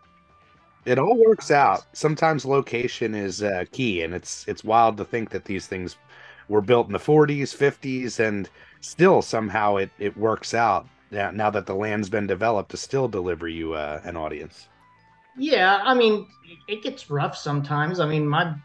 [0.84, 1.86] It all works out.
[1.94, 5.96] Sometimes location is uh, key, and it's it's wild to think that these things
[6.48, 8.50] were built in the 40s, 50s, and
[8.82, 13.08] still somehow it it works out now, now that the land's been developed to still
[13.08, 14.68] deliver you uh, an audience.
[15.38, 16.28] Yeah, I mean,
[16.68, 18.00] it gets rough sometimes.
[18.00, 18.56] I mean, my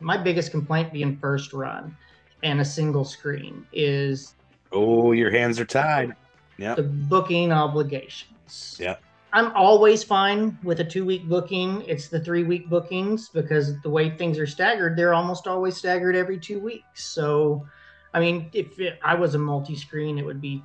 [0.00, 1.96] my biggest complaint being first run
[2.42, 4.34] and a single screen is
[4.72, 6.14] Oh, your hands are tied.
[6.58, 6.74] Yeah.
[6.74, 8.76] the booking obligations.
[8.78, 8.96] Yeah.
[9.32, 11.82] I'm always fine with a two week booking.
[11.86, 16.16] It's the three week bookings because the way things are staggered, they're almost always staggered
[16.16, 17.04] every two weeks.
[17.14, 17.66] So,
[18.12, 20.62] I mean, if it, I was a multi screen, it would be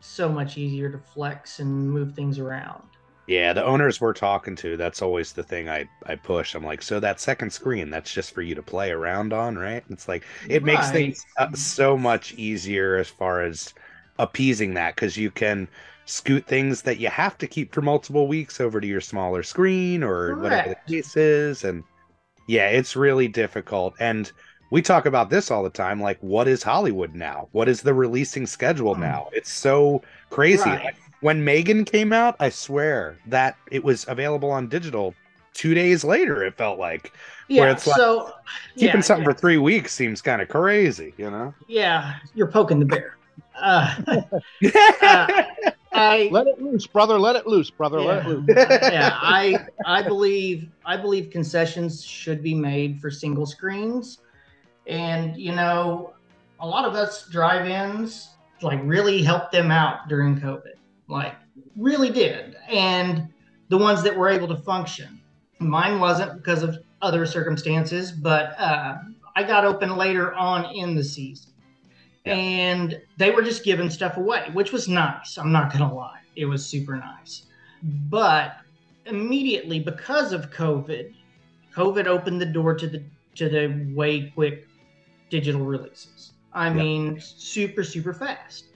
[0.00, 2.82] so much easier to flex and move things around.
[3.26, 6.54] Yeah, the owners we're talking to, that's always the thing I, I push.
[6.54, 9.82] I'm like, so that second screen, that's just for you to play around on, right?
[9.88, 13.72] It's like, it makes things uh, so much easier as far as
[14.18, 15.68] appeasing that because you can
[16.06, 20.02] scoot things that you have to keep for multiple weeks over to your smaller screen
[20.02, 21.64] or whatever the case is.
[21.64, 21.82] And
[22.46, 23.94] yeah, it's really difficult.
[24.00, 24.30] And
[24.70, 27.48] we talk about this all the time like, what is Hollywood now?
[27.52, 29.00] What is the releasing schedule Hmm.
[29.02, 29.28] now?
[29.32, 30.68] It's so crazy.
[30.68, 30.84] Right.
[30.86, 35.14] Like, when Megan came out, I swear that it was available on digital
[35.54, 36.42] two days later.
[36.44, 37.12] It felt like
[37.48, 37.70] Yeah.
[37.70, 38.30] it's like- so
[38.74, 39.32] keeping yeah, something yeah.
[39.32, 41.54] for three weeks seems kind of crazy, you know?
[41.66, 43.16] Yeah, you're poking the bear.
[43.56, 43.94] Uh,
[45.94, 47.18] I Let it loose, brother.
[47.18, 48.00] Let it loose, brother.
[48.00, 48.46] Let it yeah, loose.
[48.82, 54.18] yeah, I I believe I believe concessions should be made for single screens,
[54.88, 56.14] and you know,
[56.60, 58.30] a lot of us drive-ins
[58.60, 60.74] like really helped them out during COVID,
[61.08, 61.36] like
[61.76, 63.28] really did, and
[63.68, 65.20] the ones that were able to function.
[65.60, 68.96] Mine wasn't because of other circumstances, but uh,
[69.36, 71.53] I got open later on in the season.
[72.24, 72.34] Yeah.
[72.34, 75.36] And they were just giving stuff away, which was nice.
[75.36, 76.20] I'm not going to lie.
[76.36, 77.44] It was super nice.
[77.82, 78.56] But
[79.06, 81.12] immediately because of COVID,
[81.74, 83.02] COVID opened the door to the
[83.34, 84.66] to the way quick
[85.28, 86.32] digital releases.
[86.52, 86.74] I Yeah.
[86.74, 88.66] mean, super super fast.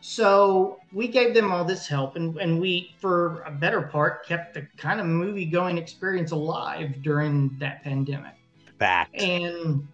[0.00, 4.54] So we gave them all this help, and, and we, for a better part, kept
[4.54, 8.34] the kind of movie going experience alive during that pandemic.
[8.78, 9.20] Fact.
[9.20, 9.88] And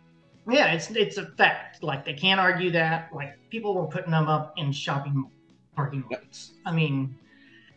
[0.49, 1.83] yeah, it's it's a fact.
[1.83, 3.11] Like they can't argue that.
[3.15, 5.31] Like people were putting them up in shopping
[5.77, 6.53] parking lots.
[6.67, 7.17] I mean,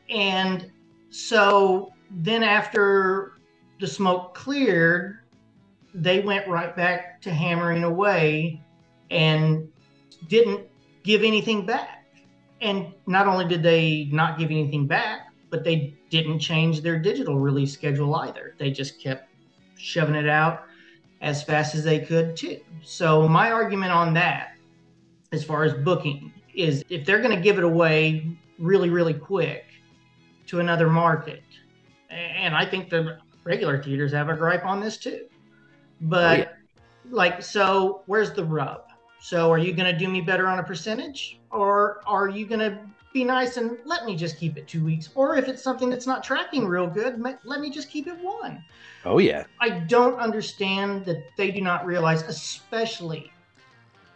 [0.10, 0.71] and
[1.10, 3.34] so then after
[3.80, 5.19] the smoke cleared,
[5.93, 8.62] they went right back to hammering away
[9.12, 9.69] and
[10.28, 10.67] didn't
[11.04, 12.06] give anything back.
[12.62, 17.38] And not only did they not give anything back, but they didn't change their digital
[17.38, 18.56] release schedule either.
[18.58, 19.30] They just kept
[19.78, 20.63] shoving it out
[21.26, 22.62] as fast as they could too.
[22.84, 24.52] So my argument on that,
[25.32, 29.66] as far as booking, is if they're going to give it away really, really quick
[30.46, 31.42] to another market,
[32.12, 35.26] and I think the regular theaters have a gripe on this too.
[36.00, 36.46] But yeah.
[37.10, 38.84] like, so where's the rub?
[39.20, 42.60] So are you going to do me better on a percentage, or are you going
[42.60, 42.80] to
[43.15, 45.10] be nice and let me just keep it two weeks?
[45.15, 48.63] Or if it's something that's not tracking real good, let me just keep it one.
[49.06, 49.45] Oh, yeah.
[49.60, 53.32] I don't understand that they do not realize, especially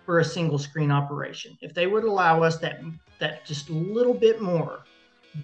[0.05, 2.81] for a single screen operation, if they would allow us that
[3.19, 4.83] that just a little bit more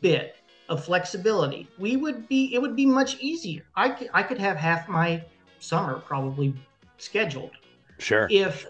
[0.02, 0.36] bit
[0.70, 3.64] of flexibility, we would be it would be much easier.
[3.76, 5.24] I could, I could have half my
[5.60, 6.54] summer probably
[6.98, 7.52] scheduled
[8.00, 8.28] Sure.
[8.30, 8.68] if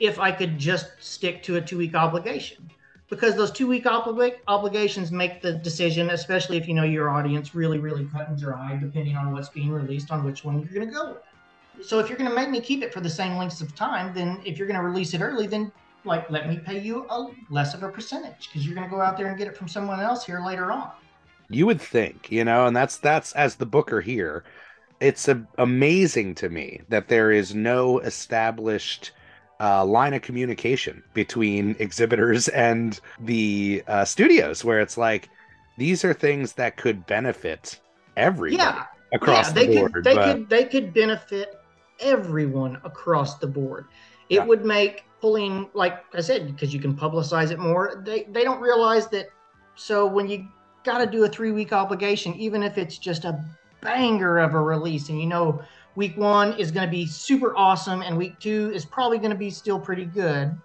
[0.00, 2.70] if I could just stick to a two week obligation.
[3.12, 7.54] Because those two week obli- obligations make the decision, especially if you know your audience,
[7.54, 10.86] really, really cut and dry, depending on what's being released, on which one you're going
[10.88, 11.86] to go with.
[11.86, 14.14] So if you're going to make me keep it for the same lengths of time,
[14.14, 15.70] then if you're going to release it early, then
[16.04, 19.02] like let me pay you a less of a percentage because you're going to go
[19.02, 20.90] out there and get it from someone else here later on.
[21.50, 24.42] you would think you know and that's that's as the booker here
[25.00, 29.12] it's a, amazing to me that there is no established
[29.62, 35.30] uh, line of communication between exhibitors and the uh, studios where it's like
[35.78, 37.80] these are things that could benefit
[38.16, 41.48] everybody Yeah, across yeah, they the board could they but could they could benefit
[42.00, 43.86] everyone across the board.
[44.28, 44.46] It Yeah.
[44.46, 48.02] would make pulling, like I said, because you can publicize it more.
[48.04, 49.26] They they don't realize that.
[49.76, 50.48] So when you
[50.84, 53.44] got to do a three week obligation, even if it's just a
[53.80, 55.62] banger of a release, and you know
[55.94, 59.36] week one is going to be super awesome, and week two is probably going to
[59.36, 60.56] be still pretty good.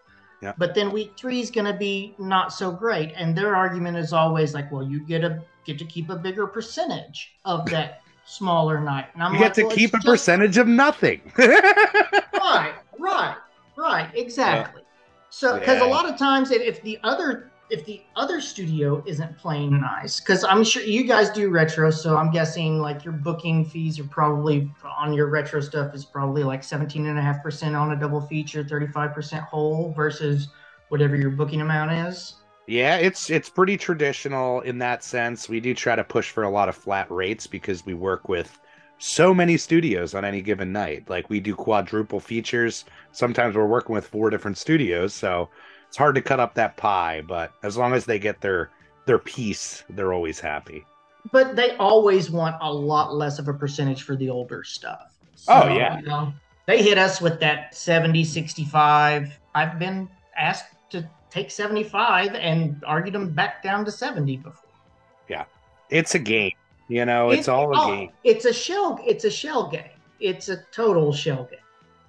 [0.41, 0.53] Yeah.
[0.57, 4.13] But then week three is going to be not so great, and their argument is
[4.13, 8.79] always like, "Well, you get a get to keep a bigger percentage of that smaller
[8.79, 12.73] night." And I'm you like, get to "Well, keep a just- percentage of nothing right,
[12.99, 13.35] right,
[13.75, 14.83] right, exactly.
[15.29, 15.87] So, because Yeah.
[15.87, 20.19] a lot of times, if, if the other if the other studio isn't playing nice,
[20.19, 24.05] because I'm sure you guys do retro, so I'm guessing like your booking fees are
[24.05, 29.91] probably on your retro stuff is probably like 17.5% on a double feature, 35% whole
[29.93, 30.49] versus
[30.89, 32.35] whatever your booking amount is.
[32.67, 35.47] Yeah, it's it's pretty traditional in that sense.
[35.47, 38.59] We do try to push for a lot of flat rates because we work with
[38.97, 41.09] so many studios on any given night.
[41.09, 42.83] Like we do quadruple features.
[43.13, 45.49] Sometimes we're working with four different studios, so
[45.87, 48.69] it's hard to cut up that pie, but as long as they get their
[49.05, 50.85] their piece, they're always happy.
[51.31, 55.15] But they always want a lot less of a percentage for the older stuff.
[55.47, 55.99] Oh, so, oh yeah.
[55.99, 56.33] You know,
[56.65, 59.39] they hit us with that 70 65.
[59.55, 64.69] I've been asked to take 75 and argued them back down to 70 before.
[65.29, 65.45] Yeah.
[65.89, 66.51] It's a game.
[66.89, 68.11] You know, it's, it's all a oh, game.
[68.23, 69.83] It's a shell it's a shell game.
[70.19, 71.59] It's a total shell game.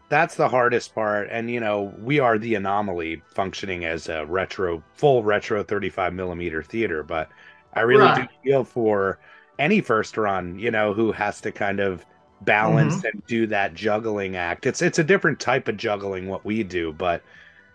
[0.09, 1.29] That's the hardest part.
[1.31, 6.63] And you know, we are the anomaly functioning as a retro full retro 35 millimeter
[6.63, 7.29] theater, but
[7.75, 8.29] I really right.
[8.29, 9.19] do feel for
[9.59, 12.07] any first run, you know, who has to kind of
[12.43, 13.07] balance mm-hmm.
[13.07, 14.67] and do that juggling act.
[14.67, 17.23] It's it's a different type of juggling what we do, but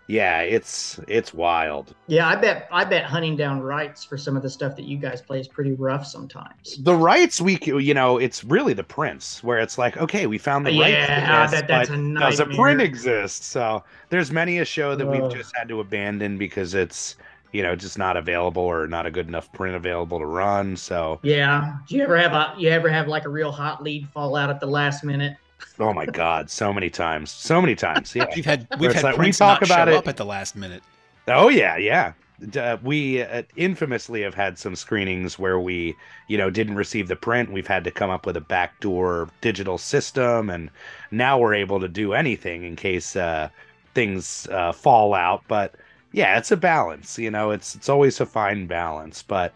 [0.06, 1.94] yeah, it's it's wild.
[2.06, 4.98] Yeah, I bet I bet hunting down rights for some of the stuff that you
[4.98, 6.76] guys play is pretty rough sometimes.
[6.80, 10.66] The rights we you know, it's really the prints where it's like, okay, we found
[10.66, 11.08] the yeah, rights.
[11.08, 12.30] Yeah, that, that's a nightmare.
[12.30, 13.44] Does a print exist?
[13.44, 17.16] So there's many a show that we've just had to abandon because it's
[17.52, 20.76] you know just not available or not a good enough print available to run.
[20.76, 24.06] So yeah, do you ever have a you ever have like a real hot lead
[24.10, 25.38] fall out at the last minute?
[25.78, 28.14] Oh my god, so many times, so many times.
[28.14, 30.82] Yeah, we've had we've had like, we talk about it up at the last minute.
[31.28, 32.12] Oh yeah, yeah.
[32.56, 35.94] Uh, we uh, infamously have had some screenings where we,
[36.26, 37.52] you know, didn't receive the print.
[37.52, 40.68] We've had to come up with a backdoor digital system, and
[41.10, 43.48] now we're able to do anything in case uh,
[43.94, 45.42] things uh, fall out.
[45.48, 45.76] But
[46.12, 47.18] yeah, it's a balance.
[47.18, 49.22] You know, it's it's always a fine balance.
[49.22, 49.54] But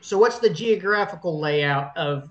[0.00, 2.30] so, what's the geographical layout of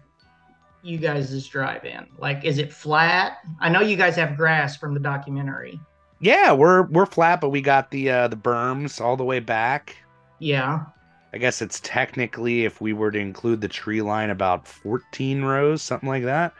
[0.83, 2.07] you guys' drive-in?
[2.17, 3.39] Like, is it flat?
[3.59, 5.79] I know you guys have grass from the documentary.
[6.19, 9.95] Yeah, we're we're flat, but we got the uh, the berms all the way back.
[10.39, 10.85] Yeah.
[11.33, 15.81] I guess it's technically, if we were to include the tree line, about 14 rows,
[15.81, 16.53] something like that.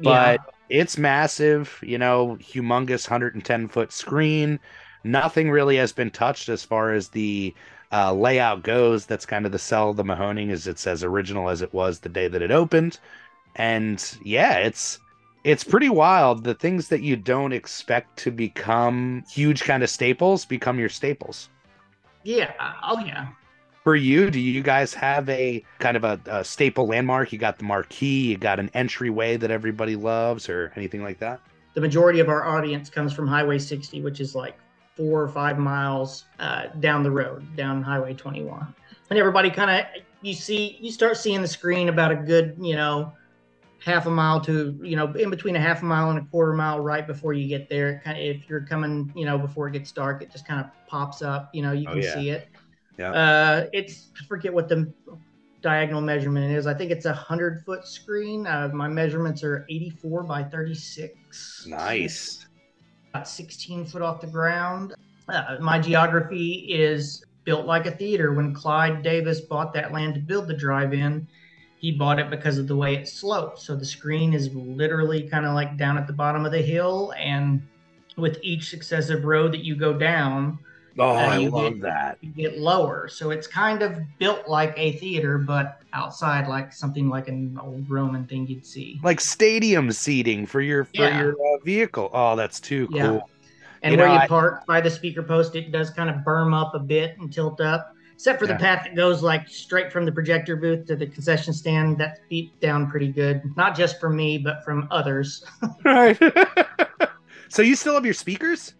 [0.00, 0.80] But yeah.
[0.80, 4.58] it's massive, you know, humongous 110 foot screen.
[5.04, 7.54] Nothing really has been touched as far as the
[7.92, 9.06] uh, layout goes.
[9.06, 12.00] That's kind of the sell of the Mahoning, is it's as original as it was
[12.00, 12.98] the day that it opened
[13.56, 14.98] and yeah it's
[15.46, 16.42] it's pretty wild.
[16.42, 21.48] The things that you don't expect to become huge kind of staples become your staples.
[22.24, 22.52] Yeah.
[22.82, 23.28] Oh yeah.
[23.84, 27.32] For you do you guys have a kind of a, a staple landmark?
[27.32, 31.40] You got the marquee you got an entryway that everybody loves or anything like that?
[31.74, 34.58] The majority of our audience comes from highway 60 which is like
[34.96, 38.74] four or five miles uh, down the road down highway 21
[39.10, 42.74] and everybody kind of you see you start seeing the screen about a good you
[42.74, 43.12] know
[43.84, 46.52] half a mile to you know in between a half a mile and a quarter
[46.52, 48.00] mile right before you get there.
[48.04, 50.70] Kind of if you're coming you know before it gets dark it just kind of
[50.88, 52.14] pops up you know you oh, can oh, yeah.
[52.14, 52.48] see it.
[52.98, 53.10] Yeah.
[53.10, 54.92] Uh it's I forget what the
[55.62, 56.66] diagonal measurement is.
[56.66, 58.46] I think it's a hundred foot screen.
[58.46, 62.46] Uh, my measurements are 84 by 36 nice.
[63.10, 64.94] About 16 foot off the ground.
[65.28, 68.32] Uh, my geography is built like a theater.
[68.32, 71.26] When clyde davis bought that land to build the drive-in
[71.78, 73.64] he bought it because of the way it slopes.
[73.64, 77.12] So the screen is literally kind of like down at the bottom of the hill,
[77.18, 77.62] and
[78.16, 80.58] with each successive row that you go down,
[80.98, 82.18] oh, uh, I love get, that.
[82.22, 87.08] You get lower, so it's kind of built like a theater, but outside, like something
[87.08, 91.20] like an old Roman thing you'd see, like stadium seating for your for yeah.
[91.20, 92.10] your uh, vehicle.
[92.12, 93.02] Oh, that's too yeah.
[93.02, 93.30] cool.
[93.82, 94.26] And you where know, you I...
[94.26, 97.60] park by the speaker post, it does kind of berm up a bit and tilt
[97.60, 98.54] up except for yeah.
[98.54, 101.98] the path that goes like straight from the projector booth to the concession stand.
[101.98, 105.44] That's beat down pretty good, not just from me, but from others.
[105.84, 106.18] right.
[107.50, 108.72] so you still have your speakers?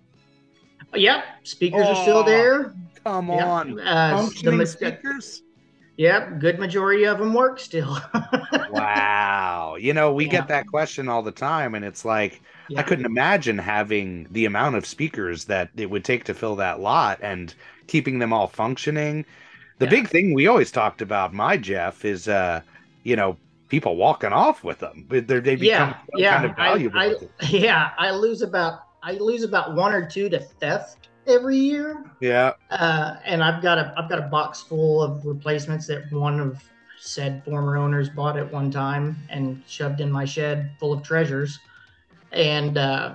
[0.94, 2.74] Yep, speakers oh, are still there.
[3.04, 3.46] Come yep.
[3.46, 5.42] on, uh, functioning the, speakers.
[5.96, 7.98] Yep, good majority of them work still.
[8.70, 9.76] wow.
[9.80, 10.32] You know, we yeah.
[10.32, 12.80] get that question all the time, and it's like, yeah.
[12.80, 16.80] I couldn't imagine having the amount of speakers that it would take to fill that
[16.80, 17.54] lot and
[17.86, 19.24] keeping them all functioning.
[19.78, 19.90] The yeah.
[19.90, 22.60] big thing we always talked about, my Jeff, is, uh,
[23.04, 25.06] you know, people walking off with them.
[25.08, 26.36] They become yeah, yeah.
[26.36, 26.98] kind of valuable.
[26.98, 31.56] I, I, yeah, I lose about I lose about one or two to theft every
[31.56, 32.04] year.
[32.20, 32.52] Yeah.
[32.70, 36.62] Uh, and I've got a I've got a box full of replacements that one of
[36.98, 41.58] said former owners bought at one time and shoved in my shed full of treasures.
[42.32, 43.14] And uh,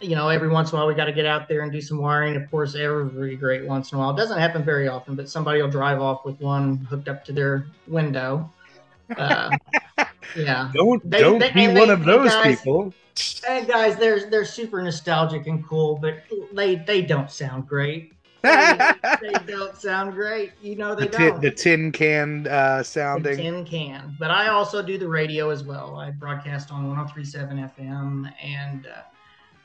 [0.00, 1.80] you know, every once in a while we got to get out there and do
[1.80, 2.36] some wiring.
[2.36, 4.10] Of course, every great once in a while.
[4.10, 7.32] It doesn't happen very often, but somebody will drive off with one hooked up to
[7.32, 8.50] their window.
[9.16, 9.50] Uh,
[10.36, 10.70] yeah.
[10.74, 12.92] Don't they, don't they, be one they, of those guys, people.
[13.44, 18.12] Hey guys, they're they're super nostalgic and cool, but they they don't sound great.
[18.42, 20.52] They, they don't sound great.
[20.60, 21.40] You know they the don't.
[21.40, 23.36] the tin can uh, sounding.
[23.36, 24.16] The tin can.
[24.18, 25.94] But I also do the radio as well.
[25.94, 29.02] I broadcast on 103.7 FM, and uh,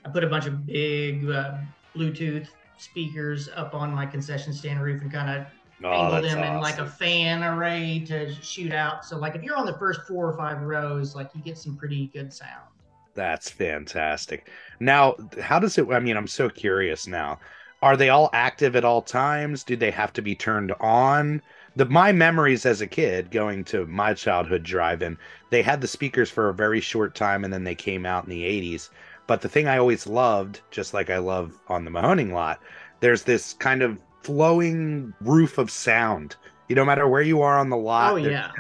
[0.06, 1.58] I put a bunch of big uh,
[1.96, 5.48] Bluetooth speakers up on my concession stand roof and kind of
[5.84, 6.56] oh, angle them awesome.
[6.56, 9.06] in like a fan array to shoot out.
[9.06, 11.76] So like if you're on the first four or five rows, like you get some
[11.76, 12.70] pretty good sound.
[13.18, 14.48] That's fantastic.
[14.80, 15.90] Now, how does it?
[15.90, 17.40] I mean, I'm so curious now.
[17.82, 19.64] Are they all active at all times?
[19.64, 21.42] Do they have to be turned on?
[21.76, 25.18] The my memories as a kid going to my childhood drive-in,
[25.50, 28.30] they had the speakers for a very short time, and then they came out in
[28.30, 28.90] the '80s.
[29.26, 32.62] But the thing I always loved, just like I love on the Mahoning lot,
[33.00, 36.36] there's this kind of flowing roof of sound.
[36.70, 38.52] You no matter where you are on the lot, oh yeah,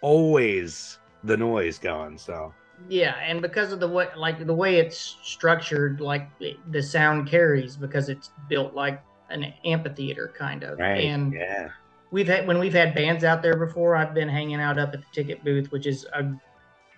[0.00, 2.16] always the noise going.
[2.16, 2.54] So
[2.88, 6.28] yeah, and because of the way, like the way it's structured, like
[6.70, 10.78] the sound carries because it's built like an amphitheater kind of.
[10.78, 11.04] Right.
[11.04, 11.70] And yeah,
[12.10, 13.96] we've had when we've had bands out there before.
[13.96, 16.32] I've been hanging out up at the ticket booth, which is a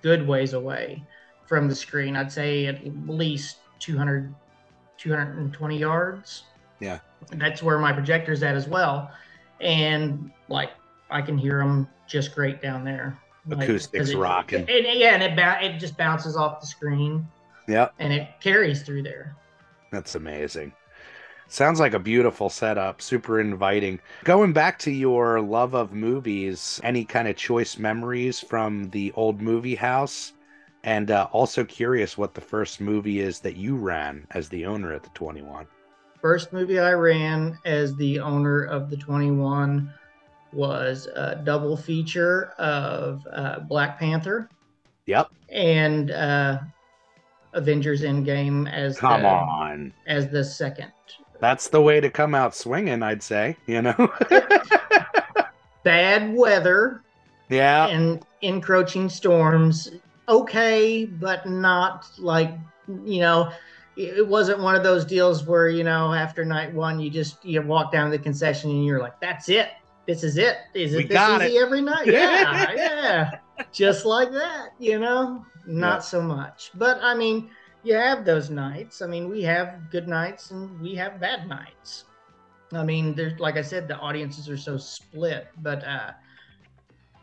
[0.03, 1.03] good ways away
[1.47, 2.17] from the screen.
[2.17, 4.33] I'd say at least 200,
[4.99, 6.45] 220 yards.
[6.79, 7.01] Yeah.
[7.33, 9.11] That's where my projector's at as well.
[9.61, 10.71] And like
[11.11, 13.19] I can hear them just great down there.
[13.51, 14.61] Acoustics like, rocking.
[14.69, 17.27] And, yeah, and it, it just bounces off the screen.
[17.67, 17.89] Yeah.
[17.99, 19.37] And it carries through there.
[19.93, 20.73] That's amazing.
[21.49, 23.99] Sounds like a beautiful setup, super inviting.
[24.23, 29.41] Going back to your love of movies, any kind of choice memories from the old
[29.41, 30.33] movie house?
[30.85, 34.93] And uh, also curious what the first movie is that you ran as the owner
[34.93, 35.67] at the 21.
[36.23, 39.93] First movie I ran as the owner of the 21
[40.53, 44.49] was a double feature of uh, Black Panther.
[45.07, 45.31] Yep.
[45.49, 46.61] And uh,
[47.53, 50.93] Avengers Endgame as come the, on as the second.
[51.41, 53.57] That's the way to come out swinging, I'd say.
[53.67, 54.13] You know.
[55.85, 57.03] Bad weather.
[57.49, 57.87] Yeah.
[57.89, 59.91] And encroaching storms
[60.29, 62.53] okay, but not like
[63.05, 63.51] you know.
[63.97, 67.61] It wasn't one of those deals where you know after night one you just you
[67.61, 69.71] walk down to the concession and you're like, "That's it.
[70.07, 70.57] This is it.
[70.75, 71.63] Is it this easy it.
[71.63, 73.31] every night?" Yeah, yeah,
[73.73, 74.71] just like that.
[74.79, 76.01] You know, not yeah.
[76.01, 76.71] so much.
[76.75, 77.51] But I mean,
[77.83, 79.03] you have those nights.
[79.03, 82.05] I mean, we have good nights and we have bad nights.
[82.73, 86.13] I mean, there's like I said, the audiences are so split, but uh,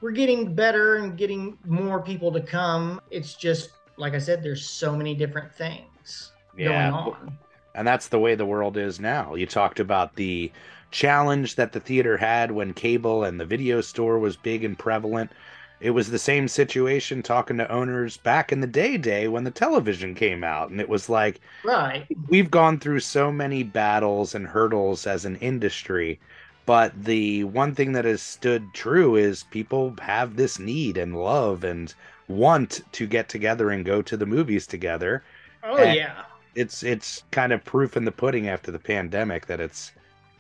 [0.02, 3.02] we're getting better and getting more people to come.
[3.12, 6.92] It's just like I said, there's so many different things yeah.
[6.92, 7.38] going on.
[7.76, 9.36] And that's the way the world is now.
[9.36, 10.52] You talked about the
[10.92, 15.32] challenge that the theater had when cable and the video store was big and prevalent.
[15.80, 19.52] It was the same situation talking to owners back in the day day when the
[19.52, 24.48] television came out and it was like right we've gone through so many battles and
[24.48, 26.20] hurdles as an industry
[26.68, 31.64] but the one thing that has stood true is people have this need and love
[31.64, 31.96] and
[32.28, 35.24] want to get together and go to the movies together.
[35.64, 36.24] Oh and yeah.
[36.56, 39.94] It's it's kind of proof in the pudding after the pandemic that it's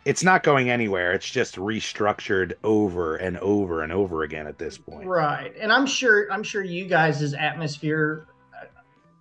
[0.07, 1.11] it's not going anywhere.
[1.11, 5.05] It's just restructured over and over and over again at this point.
[5.05, 5.53] Right.
[5.59, 8.27] And I'm sure I'm sure you guys' atmosphere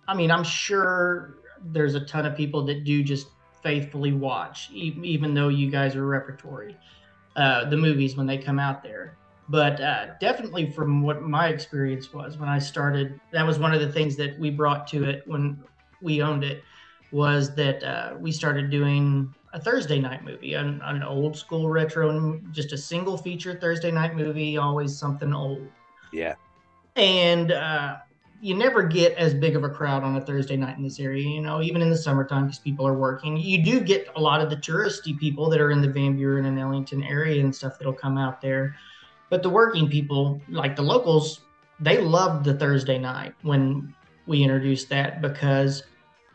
[0.07, 3.27] I mean, I'm sure there's a ton of people that do just
[3.61, 6.77] faithfully watch even though you guys are repertory
[7.35, 9.17] uh, the movies when they come out there.
[9.49, 13.81] But uh, definitely, from what my experience was when I started, that was one of
[13.81, 15.61] the things that we brought to it when
[16.01, 16.63] we owned it
[17.11, 22.39] was that uh, we started doing a Thursday night movie, an, an old school retro,
[22.51, 25.67] just a single feature Thursday night movie, always something old.
[26.11, 26.35] Yeah.
[26.95, 27.97] And uh,
[28.41, 31.27] you never get as big of a crowd on a Thursday night in this area,
[31.27, 33.37] you know, even in the summertime because people are working.
[33.37, 36.45] You do get a lot of the touristy people that are in the Van Buren
[36.45, 38.75] and Ellington area and stuff that'll come out there.
[39.29, 41.41] But the working people, like the locals,
[41.79, 43.93] they loved the Thursday night when
[44.25, 45.83] we introduced that because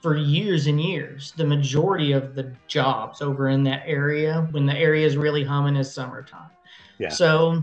[0.03, 4.77] for years and years, the majority of the jobs over in that area, when the
[4.77, 6.51] area is really humming, is summertime.
[6.99, 7.09] Yeah.
[7.09, 7.63] So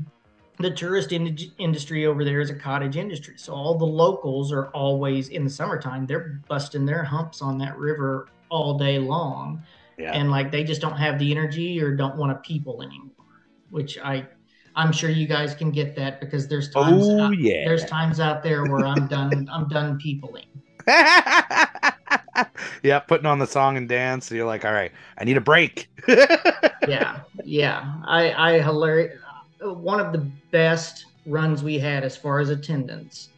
[0.58, 3.36] the tourist in- industry over there is a cottage industry.
[3.38, 7.78] So all the locals are always in the summertime, they're busting their humps on that
[7.78, 9.62] river all day long.
[9.98, 10.14] Yeah.
[10.14, 13.12] And like they just don't have the energy or don't want to people anymore,
[13.70, 14.26] which I
[14.78, 17.66] I'm sure you guys can get that because there's times oh, out, yeah.
[17.66, 20.46] there's times out there where I'm done I'm done peopling.
[22.84, 24.30] yeah, putting on the song and dance.
[24.30, 25.90] And you're like, all right, I need a break.
[26.08, 27.94] yeah, yeah.
[28.06, 29.18] I, I hilarious.
[29.62, 33.30] One of the best runs we had as far as attendance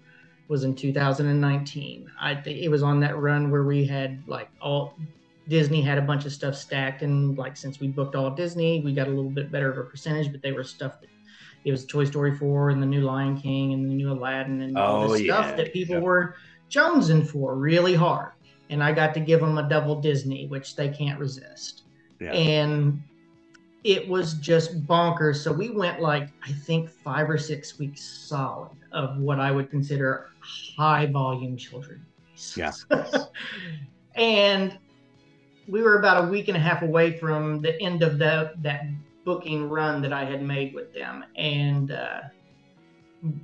[0.47, 2.11] was in 2019.
[2.19, 4.95] I think it was on that run where we had like all
[5.47, 8.93] Disney had a bunch of stuff stacked, and like since we booked all Disney, we
[8.93, 10.31] got a little bit better of a percentage.
[10.31, 11.09] But they were stuff that
[11.63, 14.77] it was Toy Story 4 and the new Lion King and the new Aladdin and
[14.77, 16.01] all Oh, the stuff yeah, that people yeah.
[16.01, 16.35] were
[16.69, 18.31] jonesing for really hard.
[18.71, 21.83] And I got to give them a double Disney, which they can't resist.
[22.19, 22.31] Yeah.
[22.31, 23.03] And
[23.83, 25.37] it was just bonkers.
[25.37, 29.69] So we went like I think five or six weeks solid of what I would
[29.69, 32.05] consider high volume children.
[32.55, 32.71] Yeah.
[34.15, 34.77] and
[35.67, 38.85] we were about a week and a half away from the end of the that
[39.23, 41.23] booking run that I had made with them.
[41.35, 42.21] And uh,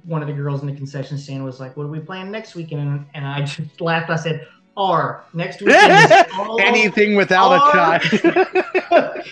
[0.04, 2.56] one of the girls in the concession stand was like, "What are we playing next
[2.56, 4.10] weekend?" And, and I just laughed.
[4.10, 4.48] I said,
[4.78, 7.72] "R next weekend." is all- Anything without a all-
[9.02, 9.24] child.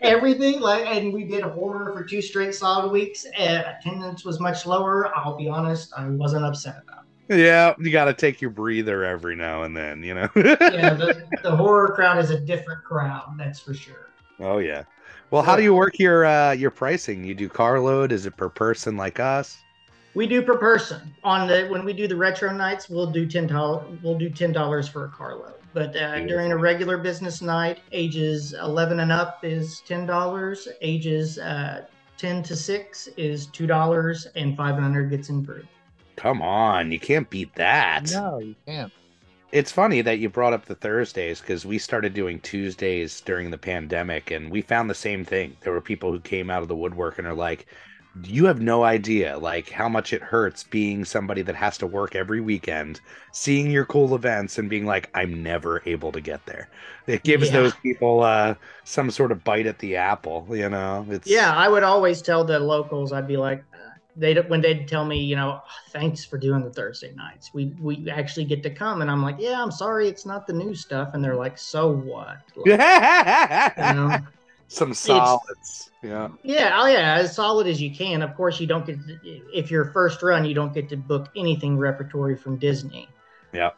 [0.00, 4.66] everything like and we did horror for two straight solid weeks uh, attendance was much
[4.66, 7.38] lower i'll be honest i wasn't upset about It.
[7.38, 10.28] yeah, you got to take your breather every now and then, you know.
[10.34, 14.08] yeah the, the horror crowd is a different crowd that's for sure
[14.40, 14.84] oh yeah.
[15.30, 17.24] Well, how do you work your uh your pricing?
[17.24, 18.12] You do carload?
[18.12, 19.56] Is it per person like us?
[20.14, 23.46] We do per person on the when we do the retro nights we'll do ten
[23.46, 27.80] dollars we'll do ten dollars for a carload but uh, during a regular business night
[27.92, 31.84] ages 11 and up is ten dollars ages uh,
[32.18, 35.66] 10 to 6 is two dollars and 500 gets in free
[36.16, 38.10] Come on, you can't beat that.
[38.12, 38.92] No, you can't.
[39.50, 43.58] It's funny that you brought up the Thursdays because we started doing Tuesdays during the
[43.58, 45.56] pandemic and we found the same thing.
[45.60, 47.66] There were people who came out of the woodwork and are like,
[48.24, 52.14] you have no idea like how much it hurts being somebody that has to work
[52.14, 53.00] every weekend,
[53.32, 56.70] seeing your cool events and being like, I'm never able to get there.
[57.06, 57.50] It gives Yeah.
[57.50, 61.06] those people uh some sort of bite at the apple, you know.
[61.10, 63.12] It's Yeah, I would always tell the locals.
[63.12, 66.64] I'd be like, uh, they when they'd tell me, you know, "Oh, thanks for doing
[66.64, 67.50] the Thursday nights.
[67.54, 70.52] We we actually get to come, and I'm like, yeah, I'm sorry, it's not the
[70.52, 71.10] new stuff.
[71.14, 72.38] And they're like, so what?
[72.56, 72.88] Like,
[73.76, 74.20] you know?
[74.72, 75.90] some solids.
[76.02, 76.28] Yeah.
[76.42, 78.22] Yeah, oh yeah, as solid as you can.
[78.22, 79.18] Of course, you don't get to,
[79.52, 83.08] if you're first run, you don't get to book anything repertory from Disney.
[83.52, 83.70] Yeah.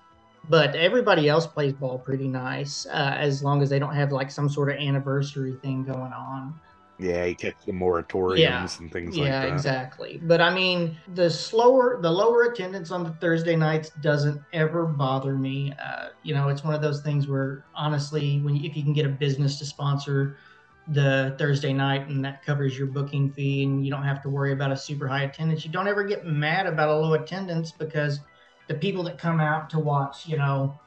[0.49, 4.31] But everybody else plays ball pretty nice, uh, as long as they don't have like
[4.31, 6.59] some sort of anniversary thing going on.
[6.99, 8.69] Yeah, you catch the moratoriums Yeah.
[8.79, 9.53] and things yeah, like that.
[9.53, 10.21] exactly.
[10.23, 15.37] But I mean, the slower, the lower attendance on the Thursday nights doesn't ever bother
[15.37, 15.75] me.
[15.85, 19.07] Uh, you know, it's one of those things where honestly, when if you can get
[19.07, 20.37] a business to sponsor
[20.89, 24.53] the Thursday night and that covers your booking fee and you don't have to worry
[24.53, 28.21] about a super high attendance, you don't ever get mad about a low attendance because
[28.69, 30.79] the people that come out to watch, you know,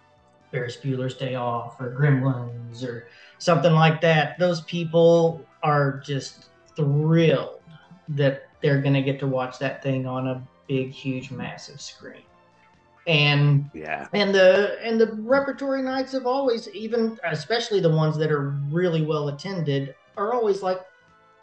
[0.52, 3.08] Ferris Bueller's Day Off or Gremlins or
[3.40, 7.62] something like that, those people are just thrilled
[8.10, 12.24] that they're going to get to watch that thing on a big, huge, massive screen.
[13.08, 14.08] And Yeah.
[14.14, 19.06] and the and the repertory nights have always, even especially the ones that are really
[19.06, 20.80] well attended, are always like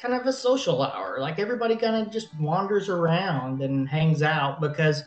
[0.00, 1.18] kind of a social hour.
[1.20, 5.02] Like everybody kind of just wanders around and hangs out because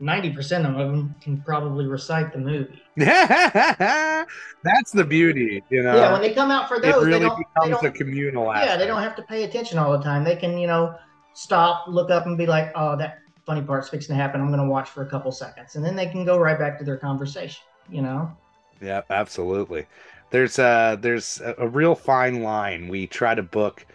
[0.00, 2.82] ninety percent of them can probably recite the movie.
[2.96, 5.96] That's the beauty, you know.
[5.96, 7.90] yeah, when they come out for those it really they don't, they becomes don't a
[7.90, 8.78] communal yeah, aspect.
[8.78, 10.24] they don't have to pay attention all the time.
[10.24, 10.94] They can, you know,
[11.34, 14.40] stop, look up, and be like, "Oh, that funny part's fixing to happen.
[14.40, 16.78] I'm going to watch for a couple seconds," and then they can go right back
[16.78, 17.62] to their conversation.
[17.90, 18.36] You know?
[18.80, 19.86] Yeah, absolutely.
[20.30, 22.88] There's a there's a, a real fine line.
[22.88, 23.86] We try to book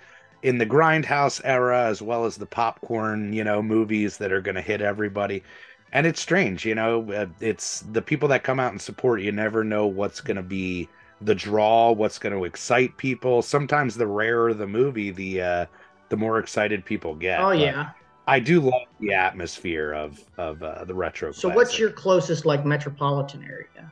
[0.43, 4.55] in the grindhouse era as well as the popcorn, you know, movies that are going
[4.55, 5.43] to hit everybody.
[5.91, 9.31] And it's strange, you know, uh, it's the people that come out and support you
[9.31, 10.89] never know what's going to be
[11.21, 13.41] the draw, what's going to excite people.
[13.41, 15.65] Sometimes the rarer the movie, the uh
[16.09, 17.39] the more excited people get.
[17.39, 17.91] oh yeah.
[18.27, 21.31] I do love the atmosphere of of uh, the retro.
[21.31, 23.91] So, what's your closest like metropolitan area?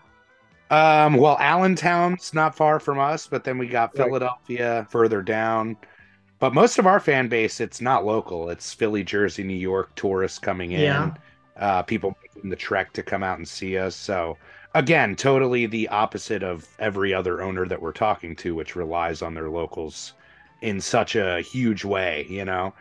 [0.71, 4.05] Um, well, Allentown's not far from us, but then we got Right.
[4.07, 5.77] Philadelphia further down.
[6.39, 8.49] But most of our fan base, it's not local.
[8.49, 10.81] It's Philly, Jersey, New York tourists coming in.
[10.81, 11.13] Yeah.
[11.55, 13.95] Uh, people making the trek to come out and see us.
[13.95, 14.37] So
[14.73, 19.35] again, totally the opposite of every other owner that we're talking to, which relies on
[19.35, 20.13] their locals
[20.61, 22.73] in such a huge way, you know.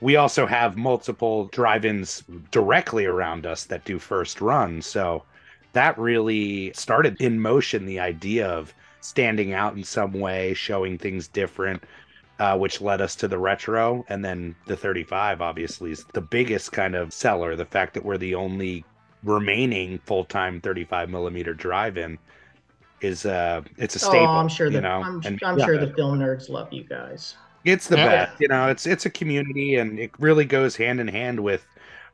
[0.00, 4.82] We also have multiple drive-ins directly around us that do first run.
[4.82, 5.22] So
[5.72, 11.28] that really started in motion the idea of standing out in some way, showing things
[11.28, 11.82] different,
[12.38, 14.04] uh, which led us to the retro.
[14.08, 17.56] And then the 35 obviously is the biggest kind of seller.
[17.56, 18.84] The fact that we're the only
[19.22, 22.18] remaining full time 35 millimeter drive in
[23.00, 24.20] is uh it's a staple.
[24.20, 26.72] Oh, I'm sure you the know, I'm, and I'm yeah, sure the film nerds love
[26.72, 27.36] you guys.
[27.66, 28.06] It's the Yeah.
[28.26, 28.40] best.
[28.40, 31.66] You know, it's it's a community, and it really goes hand in hand with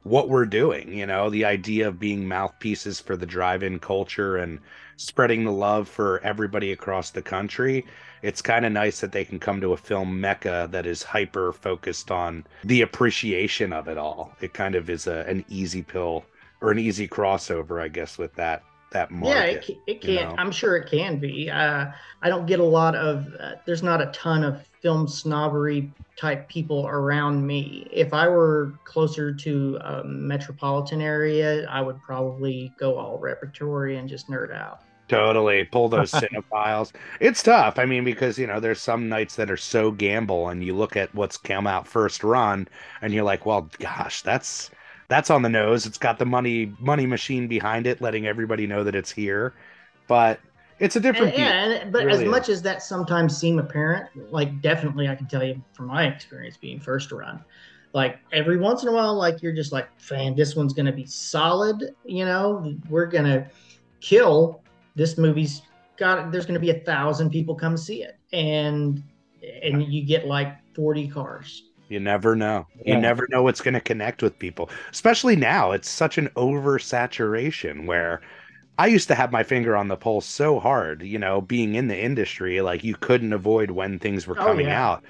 [0.03, 0.92] what we're doing.
[0.92, 4.59] You know, the idea of being mouthpieces for the drive-in culture and
[4.96, 7.84] spreading the love for everybody across the country.
[8.22, 11.53] It's kind of nice that they can come to a film mecca that is hyper
[11.53, 14.32] focused on the appreciation of it all.
[14.40, 16.24] It kind of is a, an easy pill
[16.61, 19.36] or an easy crossover, I guess, with that that market.
[19.36, 20.28] yeah, it, ca- it you can.
[20.28, 20.34] know?
[20.38, 21.48] I'm sure it can be.
[21.50, 21.86] Uh,
[22.22, 23.26] I don't get a lot of.
[23.40, 27.86] Uh, there's not a ton of film snobbery type people around me.
[27.90, 34.08] If I were closer to a metropolitan area, I would probably go all repertory and
[34.08, 34.80] just nerd out.
[35.08, 36.92] Totally pull those cinephiles.
[37.20, 37.78] It's tough.
[37.78, 40.96] I mean, because you know, there's some nights that are so gamble, and you look
[40.96, 42.66] at what's come out first run,
[43.00, 44.70] and you're like, well, gosh, that's
[45.08, 45.86] that's on the nose.
[45.86, 49.52] It's got the money money machine behind it, letting everybody know that it's here.
[50.08, 50.40] But
[50.82, 51.34] it's a different.
[51.34, 55.08] And, yeah, and, but It as really much as that sometimes seem apparent, like definitely
[55.08, 57.42] I can tell you from my experience being first run,
[57.92, 61.06] like every once in a while, like you're just like, fan, this one's gonna be
[61.06, 61.94] solid.
[62.04, 63.48] You know, we're gonna
[64.00, 64.62] kill.
[64.96, 65.62] This movie's
[65.96, 66.32] got.
[66.32, 69.02] There's gonna be a thousand people come see it, and
[69.62, 71.62] and you get like forty cars.
[71.88, 72.66] You never know.
[72.84, 72.94] Yeah.
[72.94, 75.72] You never know what's going to connect with people, especially now.
[75.72, 78.22] It's such an oversaturation where
[78.82, 81.86] I used to have my finger on the pulse so hard, you know, being in
[81.86, 84.84] the industry, like you couldn't avoid when things were Oh, coming yeah.
[84.88, 85.04] out.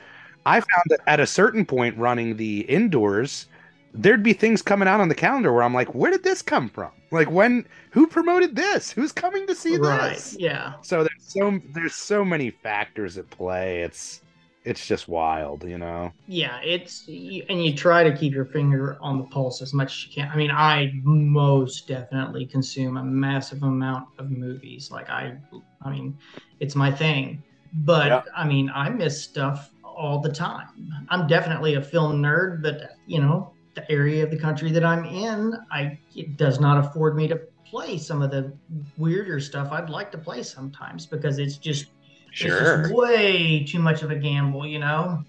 [0.45, 3.47] I found that at a certain point running the indoors,
[3.95, 6.69] there'd be things coming out on the calendar where I'm like, where did this come
[6.69, 6.93] from?
[7.11, 8.91] Like when who promoted this?
[8.91, 10.23] Who's coming to see right?
[10.23, 10.37] this?
[10.39, 10.75] Yeah.
[10.83, 13.83] So there's so there's so many factors at play.
[13.83, 14.21] It's
[14.65, 16.13] it's just wild, you know.
[16.27, 20.07] Yeah, it's and you try to keep your finger on the pulse as much as
[20.07, 20.31] you can.
[20.31, 24.91] I mean, I most definitely consume a massive amount of movies.
[24.91, 25.37] Like I,
[25.83, 26.17] I mean,
[26.61, 27.43] it's my thing.
[27.75, 28.27] But.
[28.37, 30.69] I mean, I miss stuff all the time.
[31.09, 35.05] I'm definitely a film nerd, but you know, the area of the country that I'm
[35.05, 38.53] in, I it does not afford me to play some of the
[38.99, 41.87] weirder stuff I'd like to play sometimes because it's just
[42.33, 42.83] Sure.
[42.83, 45.25] just way too much of a gamble, you know.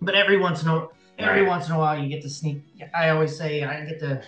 [0.00, 0.88] But every once in a
[1.18, 1.48] every Right.
[1.48, 2.64] once in a while, you get to sneak.
[2.94, 4.22] I always say I get to.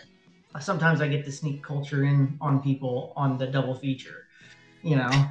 [0.60, 4.24] Sometimes I get to sneak culture in on people on the double feature,
[4.82, 5.28] you know.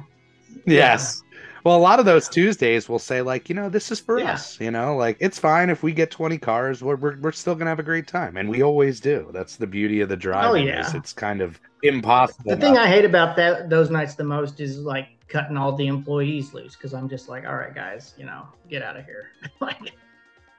[0.66, 1.22] Yes.
[1.64, 4.32] Well, a lot of those Tuesdays will say like, you know, this is for Yeah.
[4.32, 4.56] us.
[4.60, 6.82] You know, like it's fine if we get twenty cars.
[6.82, 9.30] We're we're, we're still gonna have a great time, and we always do.
[9.32, 10.50] That's the beauty of the drive.
[10.50, 10.96] Oh, is yeah.
[10.96, 12.50] it's kind of impossible.
[12.52, 15.86] The thing I hate about that those nights the most is like cutting all the
[15.86, 19.30] employees loose because I'm just like, all right, guys, you know, get out of here.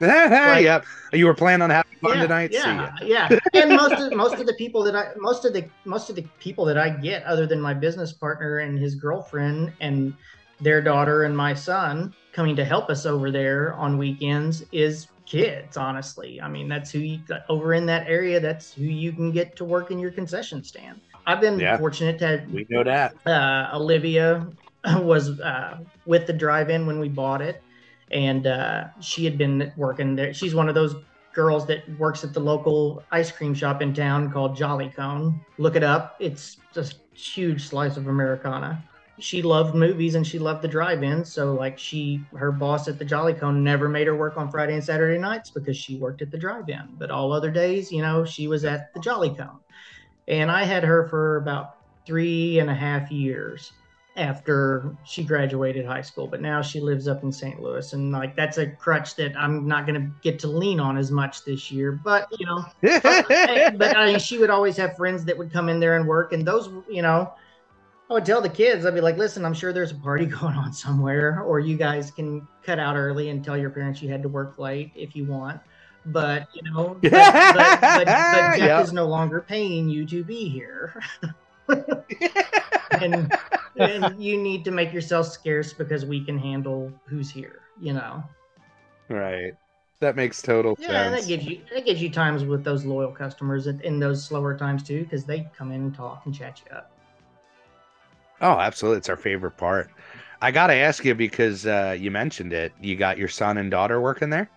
[0.00, 0.84] like, yep.
[1.12, 2.50] You were planning on having fun yeah, tonight.
[2.52, 3.38] Yeah, yeah.
[3.54, 6.22] And most of most of the people that I most of the most of the
[6.38, 10.14] people that I get, other than my business partner and his girlfriend and
[10.60, 15.76] their daughter and my son coming to help us over there on weekends, is kids.
[15.76, 18.38] Honestly, I mean that's who you over in that area.
[18.38, 21.00] That's who you can get to work in your concession stand.
[21.28, 21.76] I've been Yeah.
[21.76, 23.12] fortunate to We know that.
[23.26, 24.46] uh, Olivia
[24.96, 25.76] was uh,
[26.06, 27.62] with the drive-in when we bought it,
[28.10, 30.32] and uh, she had been working there.
[30.32, 30.96] She's one of those
[31.34, 35.38] girls that works at the local ice cream shop in town called Jolly Cone.
[35.58, 38.82] Look it up; it's just a huge slice of Americana.
[39.20, 43.04] She loved movies and she loved the drive-in, so like she, her boss at the
[43.04, 46.30] Jolly Cone never made her work on Friday and Saturday nights because she worked at
[46.30, 46.94] the drive-in.
[46.96, 49.58] But all other days, you know, she was at the Jolly Cone,
[50.28, 51.76] and I had her for about
[52.06, 53.72] three and a half years
[54.16, 57.92] after she graduated high school but now she lives up in st louis.
[57.92, 61.10] And like that's a crutch that i'm not going to get to lean on as
[61.12, 65.24] much this year but you know but I mean, uh, she would always have friends
[65.26, 66.32] that would come in there and work.
[66.32, 67.32] And those you know
[68.10, 70.54] i would tell the kids i'd be like listen i'm sure there's a party going
[70.54, 74.22] on somewhere or you guys can cut out early and tell your parents you had
[74.22, 75.60] to work late if you want
[76.08, 78.80] but you know but, but, but, but Yep.
[78.80, 81.00] is no longer paying you to be here
[83.00, 83.30] and,
[83.78, 88.22] and you need to make yourself scarce because we can handle who's here you know
[89.08, 89.52] right.
[90.00, 91.22] That makes total yeah sense.
[91.22, 94.56] that gives you that gives you times with those loyal customers in, in those slower
[94.56, 96.92] times too because they come in and talk and chat you up
[98.40, 98.98] Oh, absolutely.
[98.98, 99.90] It's our favorite part.
[100.40, 102.72] I got to ask you because uh, you mentioned it.
[102.80, 104.50] You got your son and daughter working there?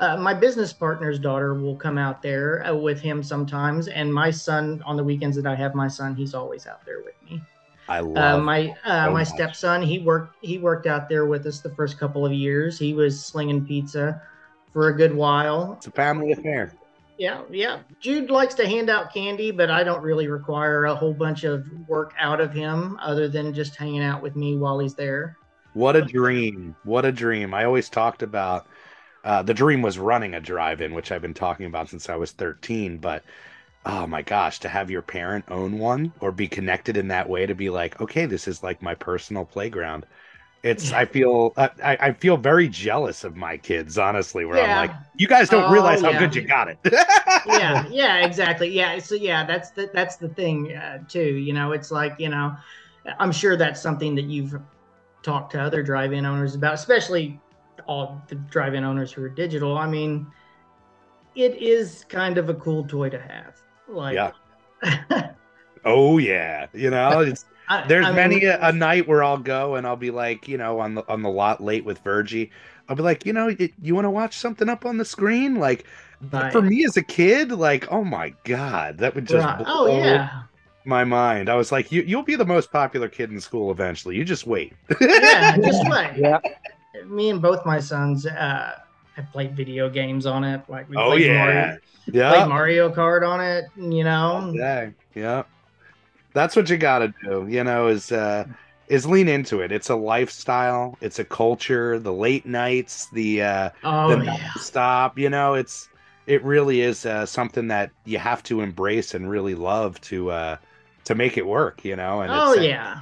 [0.00, 4.30] Uh, my business partner's daughter will come out there uh, with him sometimes and my
[4.30, 7.42] son on the weekends that i have my son he's always out there with me
[7.88, 9.24] I Uh, love my uh, so my much.
[9.24, 12.78] stepson, he worked he worked out there with us the first couple of years.
[12.78, 14.20] He was slinging pizza
[14.72, 15.76] for a good while.
[15.76, 16.72] It's a family affair.
[17.18, 17.80] Yeah, yeah.
[18.00, 21.64] Jude likes to hand out candy, but I don't really require a whole bunch of
[21.86, 25.36] work out of him other than just hanging out with me while he's there.
[25.72, 26.76] What a dream.
[26.84, 27.54] What a dream.
[27.54, 28.66] I always talked about
[29.24, 32.16] uh, the dream was running a drive in, which I've been talking about since I
[32.16, 32.98] was 13.
[32.98, 33.24] But
[33.86, 37.46] oh my gosh, to have your parent own one or be connected in that way
[37.46, 40.06] to be like, okay, this is like my personal playground.
[40.64, 44.44] It's I feel uh, I, I feel very jealous of my kids, honestly.
[44.46, 44.62] Where Yeah.
[44.62, 46.14] I'm like, you guys don't Oh, realize how yeah.
[46.14, 46.78] good you got it.
[47.44, 48.68] yeah, yeah, exactly.
[48.70, 51.36] Yeah, so yeah, that's the that's the thing uh, too.
[51.36, 52.56] You know, it's like you know,
[53.18, 54.54] I'm sure that's something that you've
[55.22, 57.42] talked to other drive-in owners about, especially
[57.86, 59.76] all the drive-in owners who are digital.
[59.78, 60.26] I mean,
[61.34, 63.56] it is kind of a cool toy to have.
[63.88, 64.32] Like, Yeah.
[65.84, 69.38] Oh yeah, you know, it's I- there's I mean, many a, a night where I'll
[69.38, 72.50] go and I'll be like, you know, on the on the lot late with Virgie.
[72.88, 75.56] I'll be like, you know, you, you want to watch something up on the screen?
[75.56, 75.86] Like
[76.32, 76.52] Right.
[76.52, 79.58] for me as a kid, like, oh my god, that would just Right.
[79.58, 80.42] blow Oh yeah,
[80.84, 81.48] my mind.
[81.48, 84.16] I was like, you you'll be the most popular kid in school eventually.
[84.16, 84.74] You just wait.
[85.00, 85.56] yeah.
[85.56, 86.10] Just wait.
[86.16, 86.40] Yeah.
[87.06, 88.74] Me and both my sons uh,
[89.16, 90.62] have played video games on it.
[90.68, 91.78] Like we oh played yeah, Mario,
[92.30, 93.64] played Mario Kart on it.
[93.76, 95.42] You know, yeah, yeah.
[96.32, 97.46] That's what you got to do.
[97.48, 98.44] You know, is uh
[98.88, 99.72] is lean into it.
[99.72, 100.98] It's a lifestyle.
[101.00, 101.98] It's a culture.
[101.98, 103.08] The late nights.
[103.10, 104.50] The uh oh the yeah.
[104.54, 105.88] stop you know it's
[106.26, 110.56] it really is uh, something that you have to embrace and really love to uh
[111.04, 113.00] to make it work you know and Oh it's, yeah.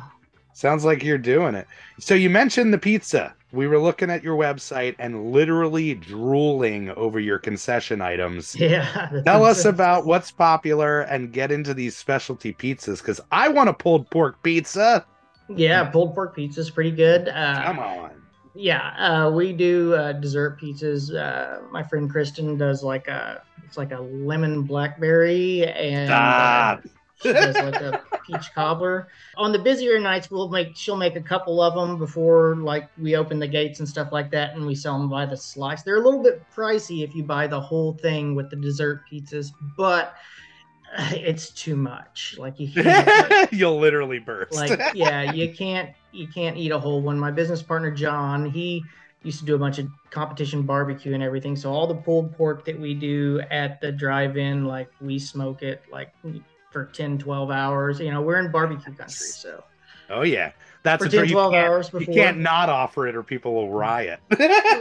[0.59, 1.67] Sounds like you're doing it
[1.99, 7.19] so you mentioned the pizza we were looking at your website and literally drooling over
[7.21, 9.23] your concession items Yeah.
[9.25, 13.73] tell us about what's popular and get into these specialty pizzas because i want a
[13.73, 15.07] pulled pork pizza
[15.49, 17.29] Yeah, pulled pork pizza is pretty good.
[17.29, 18.11] Uh, come on
[18.55, 21.15] Yeah, uh, we do uh, dessert pizzas.
[21.15, 26.98] Uh, my friend Kristen does like a it's like a lemon blackberry and uh, Stop.
[27.23, 29.09] She does like a peach cobbler.
[29.37, 33.17] On the busier nights, we'll make she'll make a couple of them before like we
[33.17, 35.83] open the gates and stuff like that, and we sell them by the slice.
[35.83, 39.53] They're a little bit pricey if you buy the whole thing with the dessert pizzas,
[39.77, 40.15] but
[41.13, 42.37] it's too much.
[42.39, 43.53] Like you can't.
[43.53, 47.63] you'll literally burst like yeah you can't you can't eat a whole one my business
[47.63, 48.83] partner john he
[49.23, 52.65] used to do a bunch of competition barbecue and everything so all the pulled pork
[52.65, 56.13] that we do at the drive-in like we smoke it like
[56.71, 59.63] for 10 12 hours you know we're in barbecue country so
[60.11, 60.53] oh yeah
[60.83, 63.55] that's for a 10 you 12 can't- hours You can't not offer it, or people
[63.55, 64.21] will riot.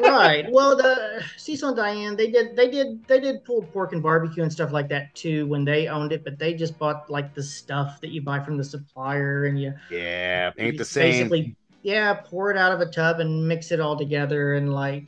[0.01, 4.03] right well the cecil and diane they did they did they did pulled pork and
[4.03, 7.33] barbecue and stuff like that too when they owned it but they just bought like
[7.33, 11.29] the stuff that you buy from the supplier and you Yeah, ain't you the same.
[11.29, 15.07] Basically, yeah, pour it out of a tub and mix it all together, and like,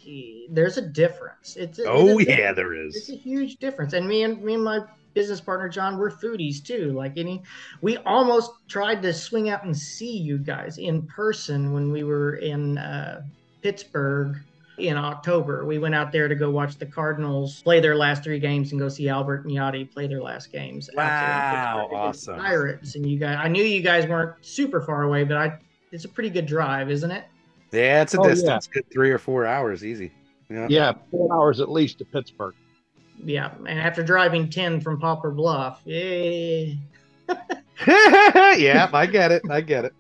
[0.50, 1.58] there's a difference.
[1.58, 2.96] It's a, Oh it's a- yeah, there is.
[2.96, 3.92] it's a huge difference.
[3.94, 4.80] And me and me and my
[5.14, 6.92] business partner John, we're foodies too.
[6.94, 7.42] Like any,
[7.82, 12.36] we almost tried to swing out and see you guys in person when we were
[12.36, 13.22] in uh,
[13.62, 14.38] Pittsburgh
[14.78, 15.66] in October.
[15.66, 18.80] We went out there to go watch the Cardinals play their last three games and
[18.80, 20.90] go see Albert and Yadi play their last games.
[20.90, 22.40] out there in Wow, Pittsburgh against awesome.
[22.40, 23.38] Pirates and you guys.
[23.42, 25.58] I knew you guys weren't super far away, but I.
[25.92, 27.26] It's a pretty good drive, isn't it?
[27.72, 28.30] Yeah, it's a Oh, yeah.
[28.36, 28.68] distance.
[28.68, 30.12] Good three or four hours, easy.
[30.50, 30.68] Yeah.
[30.70, 32.54] Yeah, four hours at least to Pittsburgh.
[33.24, 33.52] Yeah.
[33.68, 36.74] And after driving ten from Poplar Bluff, yeah.
[37.88, 39.44] yeah, I get it.
[39.50, 39.94] I get it.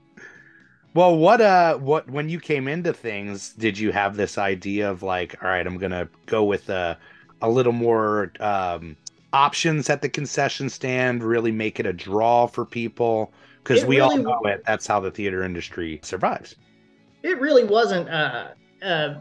[0.94, 5.04] Well, what uh what when you came into things, did you have this idea of
[5.04, 6.98] like, all right, I'm gonna go with a
[7.42, 8.96] a little more um
[9.32, 13.32] options at the concession stand, really make it a draw for people?
[13.64, 14.64] Because we all really- know it.
[14.66, 16.56] That's how the theater industry survives.
[17.22, 18.48] it really wasn't uh,
[18.82, 19.16] uh,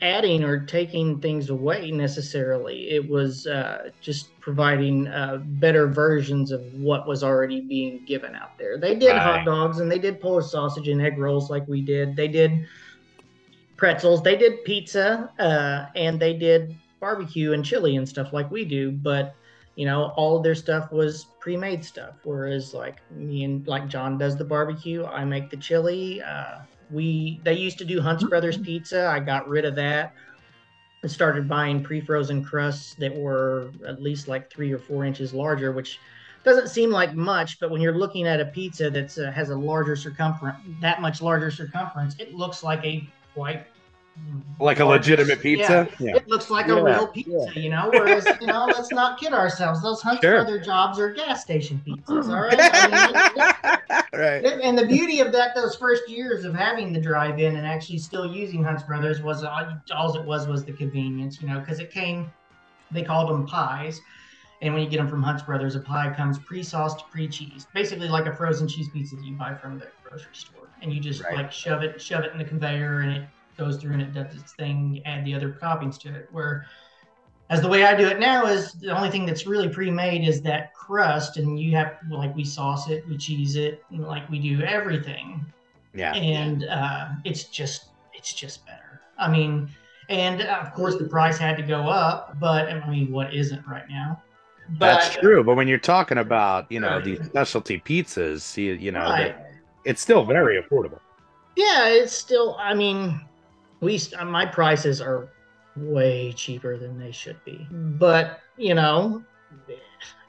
[0.00, 2.90] adding or taking things away necessarily.
[2.90, 8.58] It was uh, just providing uh, better versions of what was already being given out
[8.58, 8.78] there.
[8.78, 9.22] They did Right.
[9.22, 12.14] hot dogs and they did Polish sausage and egg rolls like we did.
[12.14, 12.66] They did
[13.76, 14.22] pretzels.
[14.22, 18.92] They did pizza uh, and they did barbecue and chili and stuff like we do.
[18.92, 19.34] But
[19.76, 22.14] you know, all of their stuff was pre-made stuff.
[22.22, 26.22] Whereas like me and like John does the barbecue, I make the chili.
[26.90, 29.06] We they used to do Hunt's Brothers pizza.
[29.06, 30.14] I got rid of that
[31.02, 35.72] and started buying pre-frozen crusts that were at least like three or four inches larger,
[35.72, 35.98] which
[36.44, 39.56] doesn't seem like much, but when you're looking at a pizza that uh, has a
[39.56, 43.66] larger circumference, that much larger circumference, it looks like a quite
[44.58, 45.86] Like a legitimate pizza?
[45.98, 47.90] Yeah, it looks like a real pizza, you know.
[47.92, 49.82] Whereas, you know, let's not kid ourselves.
[49.82, 50.36] Those Hunt's Sure.
[50.42, 52.56] Brother jobs are gas station pizzas, all right.
[52.58, 54.44] I mean, right.
[54.62, 58.26] and the beauty of that, those first years of having the drive-in and actually still
[58.34, 61.90] using Hunt's Brothers was all, all it was was the convenience, you know, because it
[61.90, 62.30] came
[62.90, 64.00] they called them pies.
[64.62, 68.24] And when you get them from Hunt's Brothers, a pie comes pre-sauced, pre-cheese, basically like
[68.26, 70.68] a frozen cheese pizza that you buy from the grocery store.
[70.80, 71.36] And you just Right.
[71.36, 74.34] like shove it, shove it in the conveyor, and it goes through and it does
[74.34, 75.02] its thing.
[75.04, 76.28] Add the other toppings to it.
[76.32, 76.66] Where,
[77.50, 80.42] as the way I do it now is the only thing that's really pre-made is
[80.42, 84.38] that crust, and you have like we sauce it, we cheese it, and like we
[84.38, 85.44] do everything
[85.94, 86.12] Yeah.
[86.14, 89.00] and uh, it's just it's just better.
[89.18, 89.70] I mean,
[90.08, 93.66] and uh, of course the price had to go up, but I mean, what isn't
[93.66, 94.22] right now?
[94.68, 95.44] But, That's true.
[95.44, 97.04] But when you're talking about, you know, Right.
[97.04, 99.36] these specialty pizzas, you, you know, Right.
[99.84, 100.98] it's still very affordable.
[101.54, 102.56] Yeah, it's still.
[102.58, 103.20] I mean,
[103.80, 105.28] we st- uh, my prices are
[105.76, 109.22] way cheaper than they should be, but you know,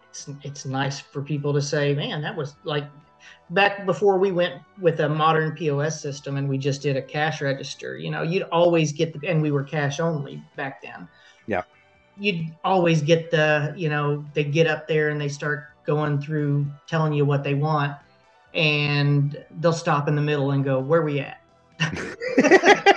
[0.10, 2.86] it's it's nice for people to say, man, that was like
[3.52, 7.42] back before we went with a modern POS system and we just did a cash
[7.42, 7.98] register.
[7.98, 11.08] You know, you'd always get the and we were cash only back then.
[11.46, 11.64] Yeah.
[12.20, 16.66] You'd always get the, you know, they get up there and they start going through
[16.88, 17.96] telling you what they want
[18.54, 21.42] and they'll stop in the middle and go, "Where we at?"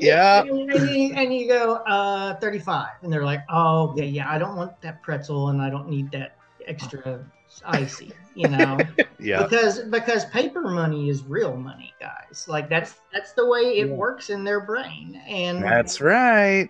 [0.00, 0.42] yeah.
[0.48, 2.88] and, you, and you go, uh, 35.
[3.02, 6.10] And they're like, oh, okay, yeah, I don't want that pretzel and I don't need
[6.12, 6.36] that
[6.66, 7.24] extra
[7.64, 8.86] icy, you know?
[9.18, 9.42] Yeah.
[9.44, 12.44] Because because paper money is real money, guys.
[12.46, 13.94] Like that's that's the way it Yeah.
[13.96, 15.20] works in their brain.
[15.26, 16.68] And That's right.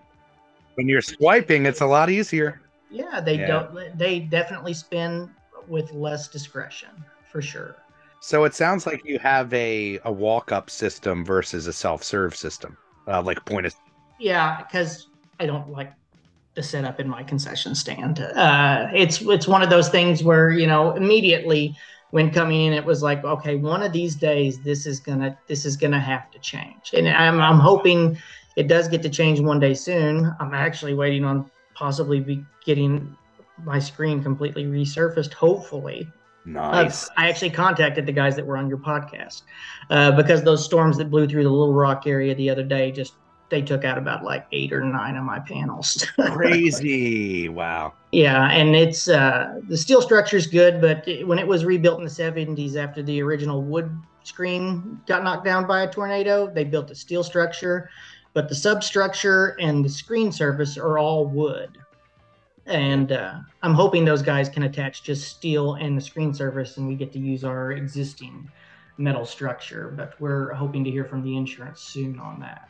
[0.75, 2.61] When you're swiping, it's a lot easier.
[2.89, 3.47] yeah, they Yeah.
[3.47, 5.29] don't they definitely spend
[5.67, 6.89] with less discretion
[7.31, 7.75] for sure.
[8.19, 12.35] So it sounds like you have a, a walk up system versus a self serve
[12.35, 12.77] system,
[13.07, 13.75] uh, like point of.
[14.19, 15.07] Yeah, because
[15.39, 15.93] I don't like
[16.55, 18.19] the setup in my concession stand.
[18.19, 21.75] Uh, it's it's one of those things where you know immediately
[22.11, 25.65] when coming in, it was like, okay, one of these days this is gonna this
[25.65, 28.17] is gonna have to change, and I'm I'm hoping
[28.55, 30.33] it does get to change one day soon.
[30.39, 33.15] I'm actually waiting on possibly be getting
[33.63, 36.07] my screen completely resurfaced, hopefully
[36.45, 37.07] Nice.
[37.09, 39.43] uh, I actually contacted the guys that were on your podcast
[39.89, 43.13] uh, because those storms that blew through the Little Rock area the other day just
[43.49, 46.05] they took out about like eight or nine of my panels.
[46.31, 47.49] Crazy.
[47.49, 47.93] Wow.
[48.11, 51.99] yeah, and it's uh, the steel structure is good, but it, when it was rebuilt
[51.99, 56.63] in the '70s after the original wood screen got knocked down by a tornado, they
[56.63, 57.89] built a steel structure,
[58.33, 61.77] but the substructure and the screen surface are all wood
[62.65, 66.87] and uh, I'm hoping those guys can attach just steel and the screen surface, and
[66.87, 68.49] we get to use our existing
[68.97, 69.93] metal structure.
[69.95, 72.69] But we're hoping to hear from the insurance soon on that.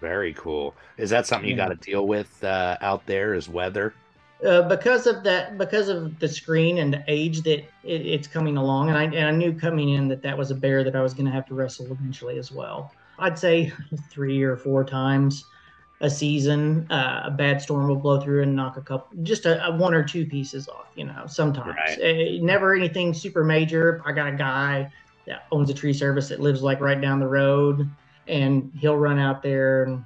[0.00, 0.74] Very cool.
[0.98, 1.68] Is that something you Yeah.
[1.68, 3.34] got to deal with uh, out there?
[3.34, 3.94] Is weather?
[4.44, 8.58] Uh, because of that, because of the screen and the age that it, it's coming
[8.58, 11.00] along, and I, and I knew coming in that that was a bear that I
[11.00, 12.92] was going to have to wrestle eventually as well.
[13.18, 13.72] I'd say
[14.10, 15.46] three or four times
[16.00, 19.64] a season, uh, a bad storm will blow through and knock a couple, just a,
[19.66, 20.86] a one or two pieces off.
[20.94, 21.98] You know, sometimes Right.
[22.40, 24.02] Uh, never anything super major.
[24.04, 24.92] I got a guy
[25.26, 27.88] that owns a tree service that lives like right down the road,
[28.28, 30.04] and he'll run out there and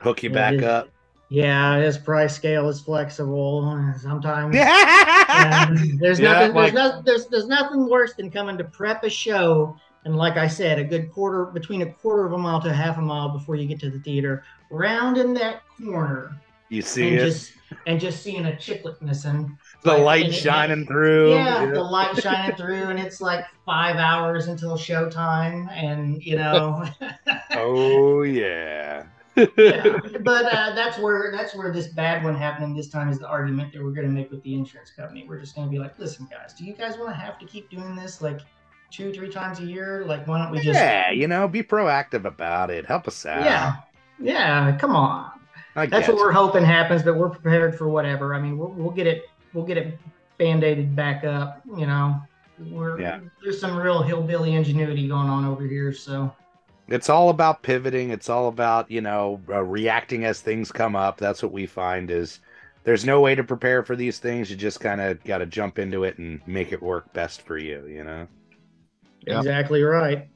[0.00, 0.88] Hook you back his- up?
[1.30, 3.62] yeah, his price scale is flexible.
[4.00, 4.54] Sometimes
[6.00, 6.54] there's Yeah, nothing.
[6.54, 10.36] like- there's, no, there's there's nothing worse than coming to prep a show, and like
[10.36, 13.02] I said, a good quarter between a quarter of a mile to a half a
[13.02, 16.36] mile before you get to the theater, round in that corner
[16.68, 17.24] You see and it?
[17.24, 17.52] just
[17.86, 19.56] and just seeing a chiclet missing.
[19.82, 21.34] the like, light and it- shining through.
[21.34, 26.84] Yeah, the light shining through, and it's like five hours until showtime, and you know.
[27.56, 29.04] Oh yeah.
[29.36, 29.46] yeah.
[30.20, 33.72] But uh, that's where that's where this bad one happening this time is the argument
[33.72, 35.24] that we're going to make with the insurance company.
[35.28, 37.46] We're just going to be like, listen, guys, do you guys want to have to
[37.46, 38.40] keep doing this like
[38.94, 40.04] two, three times a year?
[40.06, 40.78] Like, why don't we just?
[40.78, 42.86] yeah, you know, be proactive about it.
[42.86, 43.44] Help us out.
[43.44, 43.76] yeah,
[44.20, 44.76] yeah.
[44.78, 45.30] Come on.
[45.76, 48.34] I That's what we're hoping happens, but we're prepared for whatever.
[48.34, 49.24] I mean, we'll, we'll get it.
[49.52, 49.98] We'll get it
[50.38, 51.62] band-aided back up.
[51.76, 52.20] You know,
[52.70, 53.20] we're Yeah.
[53.42, 55.92] there's some real hillbilly ingenuity going on over here.
[55.92, 56.32] So
[56.88, 58.10] It's all about pivoting.
[58.10, 61.18] It's all about, you know, uh, reacting as things come up.
[61.18, 62.40] That's what we find is
[62.84, 64.50] there's no way to prepare for these things.
[64.50, 67.58] You just kind of got to jump into it and make it work best for
[67.58, 68.28] you, you know?
[69.26, 69.38] Yeah.
[69.38, 70.28] exactly right.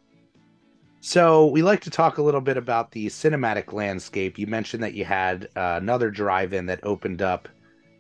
[1.01, 4.39] So we like to talk a little bit about the cinematic landscape.
[4.39, 7.49] You mentioned that you had uh, another drive-in that opened up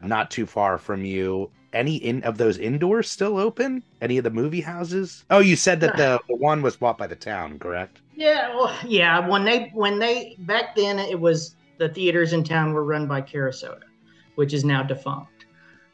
[0.02, 1.50] not too far from you.
[1.72, 3.82] Any in of those indoors still open?
[4.00, 5.24] Any of the movie houses?
[5.30, 8.00] Oh, you said that the, the one was bought by the town, correct?
[8.16, 9.26] Yeah, well, yeah.
[9.28, 13.20] When they when they back then it was the theaters in town were run by
[13.20, 13.86] Carasota,
[14.34, 15.46] which is now defunct.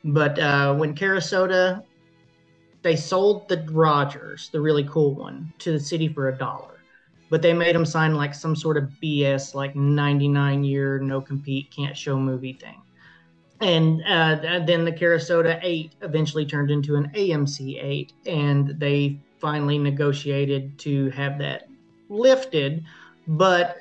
[0.05, 1.82] But uh, when Carasota,
[2.85, 6.82] they sold the Rogers, the really cool one, to the city for a dollar.
[7.30, 11.72] But they made them sign like some sort of BS, like 99 year no compete,
[11.74, 12.80] can't show movie thing.
[13.61, 19.78] and uh, then the Sarasota 8 eventually turned into an AMC 8, and they finally
[19.78, 21.68] negotiated to have that
[22.11, 22.85] lifted,
[23.26, 23.78] but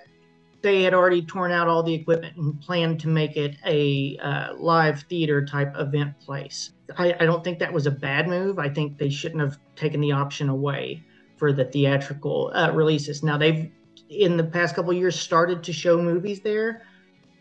[0.64, 4.56] they had already torn out all the equipment and planned to make it a uh,
[4.56, 6.72] live theater type event place.
[6.98, 8.60] I, I, don't think that was a bad move.
[8.60, 11.04] I think they shouldn't have taken the option away
[11.36, 13.24] for the theatrical uh, releases.
[13.24, 13.70] Now they've
[14.10, 16.84] in the past couple years started to show movies there,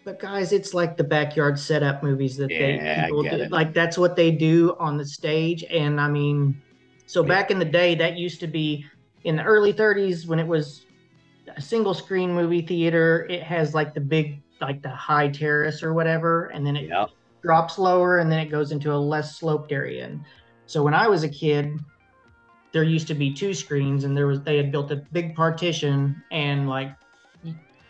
[0.05, 3.29] but guys, it's like the backyard setup movies that yeah, they people do.
[3.29, 3.53] It.
[3.53, 5.65] Like that's what they do on the stage.
[5.71, 6.61] And I mean,
[7.07, 7.29] so yeah.
[7.29, 8.85] back in the day, that used to be
[9.23, 10.87] in the early 30s when it was
[11.57, 13.27] a single screen movie theater.
[13.29, 17.11] It has like the big, like the high terrace or whatever, and then it yep.
[17.43, 20.07] drops lower, and then it goes into a less sloped area.
[20.07, 20.25] And
[20.67, 21.79] so when I was a kid,
[22.73, 26.23] there used to be two screens, and there was they had built a big partition,
[26.31, 26.95] and like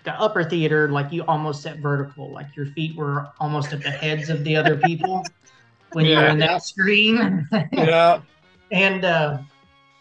[0.04, 3.90] the upper theater, like you almost set vertical, like your feet were almost at the
[3.90, 5.24] heads of the other people
[5.92, 7.48] when yeah, you're in that screen.
[7.72, 8.20] yeah.
[8.70, 9.40] And uh,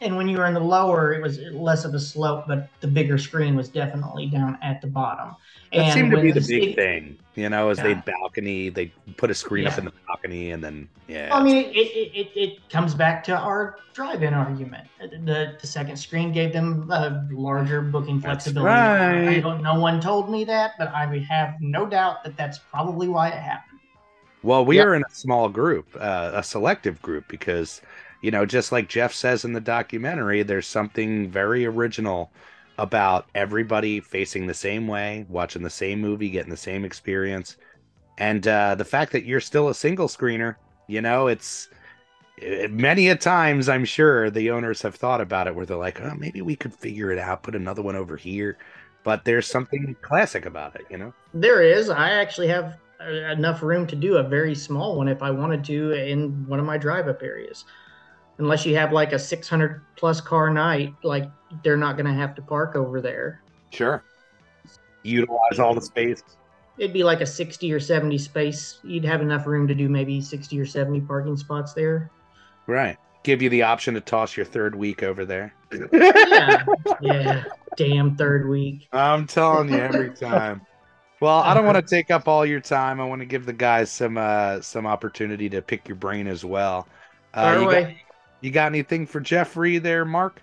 [0.01, 2.87] and when you were in the lower, it was less of a slope, but the
[2.87, 5.35] bigger screen was definitely down at the bottom.
[5.71, 7.83] That and seemed to be the, the big thing, you know, as yeah.
[7.85, 9.71] they balcony, they put a screen yeah.
[9.71, 11.29] up in the balcony, and then yeah.
[11.31, 14.85] I mean, it, it, it, it comes back to our drive-in argument.
[14.99, 18.67] The the second screen gave them a larger booking flexibility.
[18.67, 19.37] Right.
[19.37, 19.63] I don't.
[19.63, 23.39] No one told me that, but I have no doubt that that's probably why it
[23.39, 23.79] happened.
[24.43, 24.87] Well, we yep.
[24.87, 27.79] are in a small group, uh, a selective group, because
[28.21, 32.31] you know, just like Jeff says in the documentary, there's something very original
[32.77, 37.57] about everybody facing the same way, watching the same movie, getting the same experience.
[38.17, 40.55] And uh, the fact that you're still a single screener,
[40.87, 41.69] you know, it's
[42.37, 46.01] it, many a times I'm sure the owners have thought about it where they're like,
[46.01, 48.57] oh, maybe we could figure it out, put another one over here.
[49.03, 51.11] But there's something classic about it, you know?
[51.33, 51.89] There is.
[51.89, 55.63] I actually have uh, enough room to do a very small one if I wanted
[55.65, 57.65] to in one of my drive up areas
[58.41, 61.29] unless you have like a 600 plus car night, like
[61.63, 63.41] they're not going to have to park over there.
[63.69, 64.03] Sure.
[65.03, 66.23] Utilize all the space.
[66.77, 68.79] It'd be like a 60 or 70 space.
[68.83, 72.09] You'd have enough room to do maybe 60 or 70 parking spots there.
[72.67, 72.97] Right.
[73.23, 75.53] Give you the option to toss your third week over there.
[75.93, 76.65] yeah.
[77.01, 77.43] Yeah.
[77.77, 78.87] Damn third week.
[78.91, 80.61] I'm telling you every time.
[81.19, 82.99] Well, I don't want to take up all your time.
[82.99, 86.43] I want to give the guys some uh, some opportunity to pick your brain as
[86.43, 86.87] well.
[87.35, 87.95] Uh, you, got, you
[88.49, 90.41] got anything for Jeffrey there, Mark?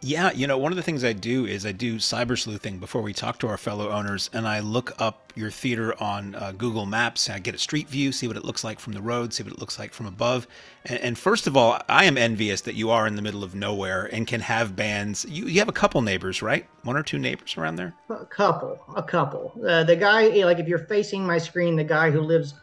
[0.00, 3.02] Yeah, you know, one of the things I do is I do cyber sleuthing before
[3.02, 6.86] we talk to our fellow owners, and I look up your theater on uh, Google
[6.86, 7.28] Maps.
[7.28, 9.52] I get a street view, see what it looks like from the road, see what
[9.52, 10.46] it looks like from above.
[10.84, 13.56] And, and, first of all, I am envious that you are in the middle of
[13.56, 15.26] nowhere and can have bands.
[15.28, 16.64] You, you have a couple neighbors, right?
[16.84, 17.92] One or two neighbors around there?
[18.08, 19.52] A couple, a couple.
[19.66, 22.54] Uh, the guy, like if you're facing my screen, the guy who lives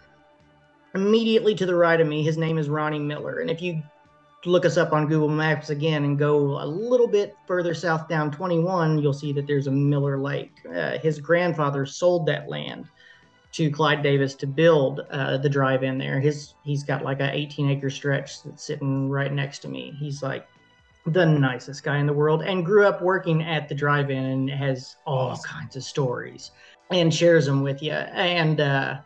[0.93, 3.39] immediately to the right of me, his name is Ronnie Miller.
[3.39, 3.84] And if you
[4.46, 8.32] look us up on Google Maps again and go a little bit further south down
[8.32, 10.58] 21, you'll see that there's a Miller Lake.
[10.74, 12.86] Uh, his grandfather sold that land
[13.54, 16.20] to Clyde Davis to build uh, the drive-in there.
[16.20, 19.96] His he's got like a 18 acre stretch that's sitting right next to me.
[19.98, 20.48] He's like
[21.06, 24.98] the nicest guy in the world and grew up working at the drive-in and has
[25.06, 25.50] all awesome.
[25.50, 26.52] kinds of stories
[26.91, 27.93] and shares them with you.
[27.93, 28.98] And uh,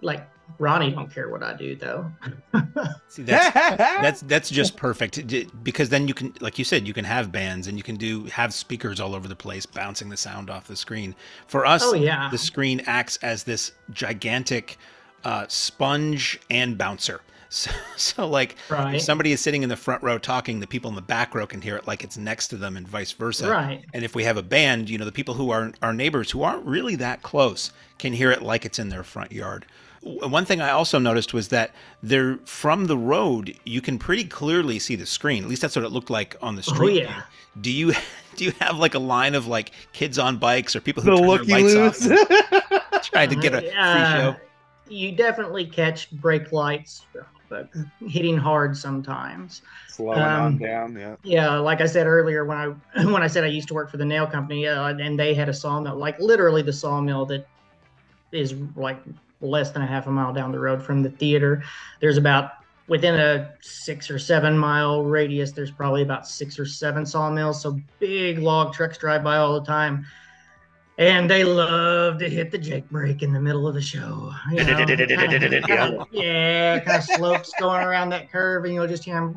[0.00, 0.26] like
[0.58, 2.10] Ronnie don't care what I do though.
[3.08, 5.26] See, that's, that's that's just perfect
[5.62, 8.24] because then you can, like you said, you can have bands and you can do
[8.26, 11.14] have speakers all over the place bouncing the sound off the screen.
[11.46, 12.28] For us, oh, yeah.
[12.30, 14.78] the screen acts as this gigantic
[15.24, 17.20] uh, sponge and bouncer.
[17.48, 18.96] So, so like right.
[18.96, 21.46] if somebody is sitting in the front row talking, the people in the back row
[21.46, 23.50] can hear it like it's next to them and vice versa.
[23.50, 23.84] Right.
[23.94, 26.42] And if we have a band, you know, the people who are our neighbors who
[26.42, 29.66] aren't really that close can hear it like it's in their front yard.
[30.02, 31.72] One thing I also noticed was that
[32.02, 35.42] there, from the road, you can pretty clearly see the screen.
[35.42, 37.02] At least that's what it looked like on the oh, street.
[37.04, 37.22] Oh, yeah.
[37.60, 37.92] Do you
[38.36, 41.38] do you have like a line of like kids on bikes or people who the
[41.38, 44.47] turn their lights off, trying to get a uh, free show?
[44.88, 47.06] You definitely catch brake lights,
[47.48, 47.68] but
[48.06, 49.62] hitting hard sometimes.
[49.88, 51.16] Slowing um, on down, yeah.
[51.22, 53.96] Yeah, like I said earlier, when I when I said I used to work for
[53.96, 57.46] the nail company, uh, and they had a sawmill, like literally the sawmill that
[58.32, 58.98] is like
[59.40, 61.62] less than a half a mile down the road from the theater.
[62.00, 62.52] There's about
[62.88, 67.60] within a six or seven mile radius, there's probably about six or seven sawmills.
[67.60, 70.06] So big log trucks drive by all the time.
[70.98, 74.32] And they love to hit the jake brake in the middle of the show.
[74.50, 74.90] You know, kind
[76.00, 79.32] of, yeah, kind of slopes going around that curve, and you'll just hear him.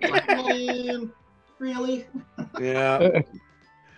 [0.00, 1.12] Like, man,
[1.58, 2.06] really?
[2.58, 3.20] Yeah.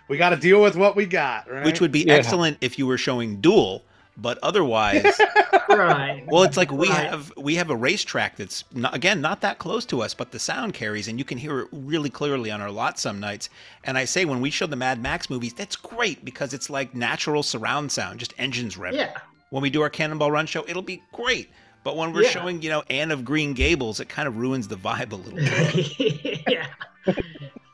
[0.09, 1.63] we got to deal with what we got, right?
[1.63, 2.15] Which would be yeah.
[2.15, 3.83] excellent if you were showing Duel
[4.21, 5.03] but otherwise,
[5.69, 6.23] right.
[6.27, 7.09] well, it's like we Right.
[7.09, 10.39] have we have a racetrack that's not, again not that close to us, but the
[10.39, 13.49] sound carries, and you can hear it really clearly on our lot some nights.
[13.83, 16.93] And I say when we show the Mad Max movies, that's great because it's like
[16.95, 18.93] natural surround sound, just engines revving.
[18.97, 19.17] Yeah.
[19.51, 21.49] When we do our Cannonball Run show, it'll be great.
[21.83, 22.29] But when we're Yeah.
[22.29, 25.39] showing, you know, Anne of Green Gables, it kind of ruins the vibe a little
[25.39, 26.43] bit.
[26.47, 26.67] yeah.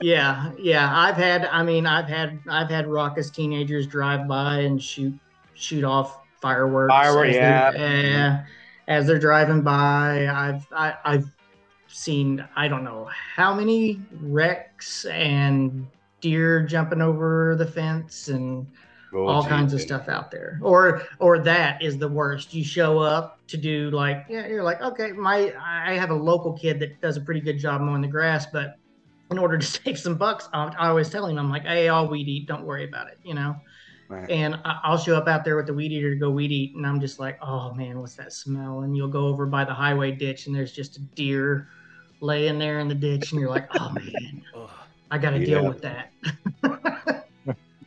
[0.02, 0.90] Yeah, yeah.
[0.96, 5.18] I've had I mean, I've had I've had raucous teenagers drive by and shoot
[5.56, 6.20] shoot off
[6.50, 6.92] fireworks.
[6.92, 8.02] Firework, as they're- yeah.
[8.02, 8.46] yeah.
[8.88, 10.28] As they're driving by.
[10.28, 11.30] I've I, I've
[11.88, 15.88] seen I don't know how many wrecks and
[16.22, 18.68] deer jumping over the fence and
[19.14, 23.00] Oh, all kinds of stuff out there or or that is the worst you show
[23.00, 27.00] up to do like yeah you're like okay my i have a local kid that
[27.00, 28.76] does a pretty good job mowing the grass but
[29.32, 32.10] in order to save some bucks i I always tell him i'm like hey i'll
[32.10, 33.56] weed eat don't worry about it you know
[34.08, 34.30] Right.
[34.30, 36.76] and I- i'll show up out there with the weed eater to go weed eat
[36.76, 39.74] and i'm just like oh man what's that smell and you'll go over by the
[39.74, 41.68] highway ditch and there's just a deer
[42.22, 44.44] laying there in the ditch and you're like oh man
[45.12, 46.12] i gotta deal with that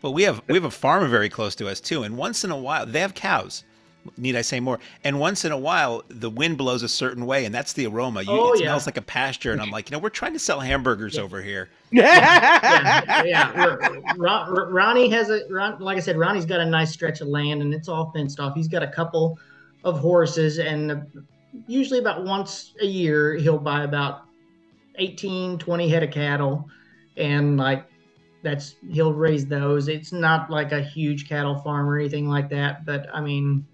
[0.00, 2.52] But we have we have a farmer very close to us too, and once in
[2.52, 3.64] a while they have cows.
[4.16, 4.78] Need I say more?
[5.04, 8.22] And once in a while the wind blows a certain way, and that's the aroma.
[8.22, 8.66] You, Oh, it yeah.
[8.66, 11.22] smells like a pasture, and I'm like, you know, we're trying to sell hamburgers Yeah.
[11.22, 11.68] over here.
[11.90, 13.52] yeah, yeah.
[13.56, 17.28] R- Ron, Ronnie has a Ron, like I said, Ronnie's got a nice stretch of
[17.28, 18.54] land and it's all fenced off.
[18.54, 19.38] He's got a couple
[19.84, 20.96] of horses, and uh,
[21.66, 24.22] usually about once a year he'll buy about
[24.96, 26.68] 18, 20 head of cattle,
[27.16, 27.84] and like
[28.42, 29.88] that's he'll raise those.
[29.88, 33.66] It's not like a huge cattle farm or anything like that, but I mean.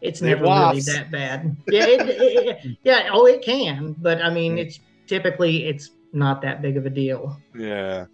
[0.00, 1.56] It's It never really that bad.
[1.68, 3.08] Yeah, it, it- it- yeah.
[3.12, 7.36] Oh, it can, but I mean, it's typically it's not that big of a deal.
[7.54, 8.06] yeah.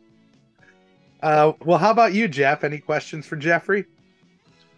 [1.22, 2.64] Uh, well, how about you, Jeff?
[2.64, 3.86] Any questions for Jeffrey?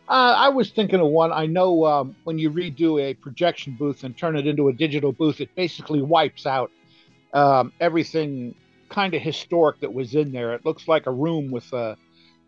[0.08, 1.32] Uh, I was thinking of one.
[1.32, 5.10] I know um, when you redo a projection booth and turn it into a digital
[5.10, 6.70] booth, it basically wipes out
[7.32, 8.54] um, everything
[8.88, 10.54] kind of historic that was in there.
[10.54, 11.96] It looks like a room with a,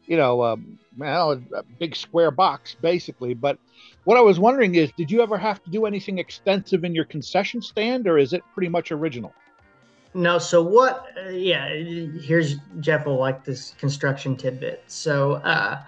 [0.09, 0.57] you know, a,
[0.97, 3.35] well, a big square box basically.
[3.35, 3.59] But
[4.05, 7.05] what I was wondering is, did you ever have to do anything extensive in your
[7.05, 9.33] concession stand, or is it pretty much original?
[10.15, 11.07] No, so what?
[11.17, 14.83] Uh, yeah, here's Jeff will like this construction tidbit.
[14.87, 15.83] So uh,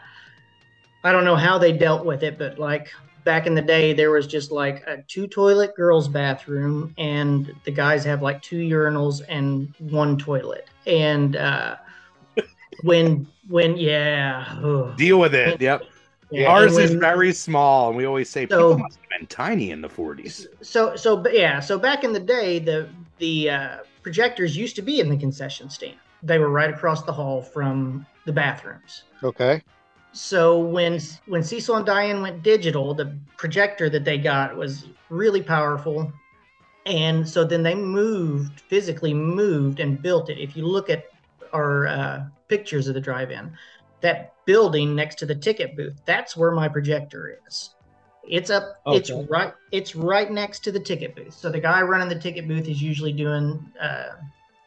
[1.02, 2.90] I don't know how they dealt with it, but like
[3.24, 7.70] back in the day, there was just like a two toilet girls' bathroom, and the
[7.70, 10.68] guys have like two urinals and one toilet.
[10.86, 11.76] And uh,
[12.82, 14.96] when when yeah, ugh.
[14.96, 15.60] Deal with it.
[15.60, 15.82] Yep.
[16.32, 19.26] Yeah, Ours and is very small, and we always say So- people must have been
[19.26, 20.46] tiny in the 40s.
[20.62, 24.82] So so but yeah, so back in the day, the the uh, projectors used to
[24.82, 25.96] be in the concession stand.
[26.22, 29.04] They were right across the hall from the bathrooms.
[29.22, 29.62] Okay.
[30.12, 35.42] So when when Cecil and Diane went digital, the projector that they got was really
[35.42, 36.12] powerful,
[36.86, 40.38] and so then they moved physically moved and built it.
[40.38, 41.09] If you look at
[41.52, 43.52] our uh, pictures of the drive-in,
[44.02, 47.74] that building next to the ticket booth, that's where my projector is.
[48.22, 48.76] It's up.
[48.86, 49.52] It's right.
[49.72, 51.34] It's right next to the ticket booth.
[51.34, 54.10] So the guy running the ticket booth is usually doing uh,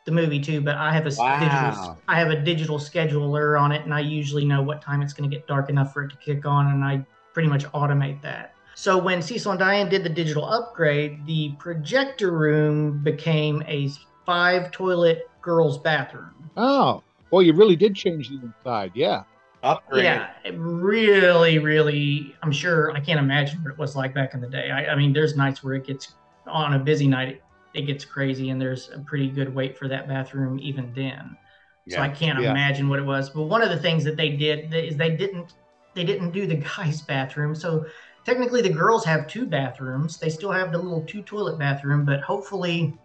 [0.06, 0.62] the movie too.
[0.62, 1.40] But I have a Wow.
[1.40, 2.02] digital.
[2.08, 5.30] I have a digital scheduler on it, and I usually know what time it's going
[5.30, 8.54] to get dark enough for it to kick on, and I pretty much automate that.
[8.76, 13.90] So when Cecil and Diane did the digital upgrade, the projector room became a
[14.26, 16.50] five toilet girls' bathroom.
[16.58, 18.92] Oh, well, you really did change the inside.
[18.96, 19.24] Yeah.
[19.62, 20.04] Upgrade.
[20.04, 22.36] Yeah, it really, really.
[22.44, 24.72] I'm sure I can't imagine what it was like back in the day.
[24.72, 26.16] I, I mean, there's nights where it gets
[26.48, 27.44] on a busy night, it,
[27.74, 31.38] it gets crazy, and there's a pretty good wait for that bathroom even then.
[31.86, 31.98] Yeah.
[31.98, 32.52] So I can't Yeah.
[32.52, 33.30] imagine what it was.
[33.30, 35.54] But one of the things that they did is they didn't
[35.94, 37.56] they didn't do the guys' bathroom.
[37.56, 37.86] So
[38.26, 40.18] technically, the girls have two bathrooms.
[40.18, 42.98] They still have the little two toilet bathroom, but hopefully.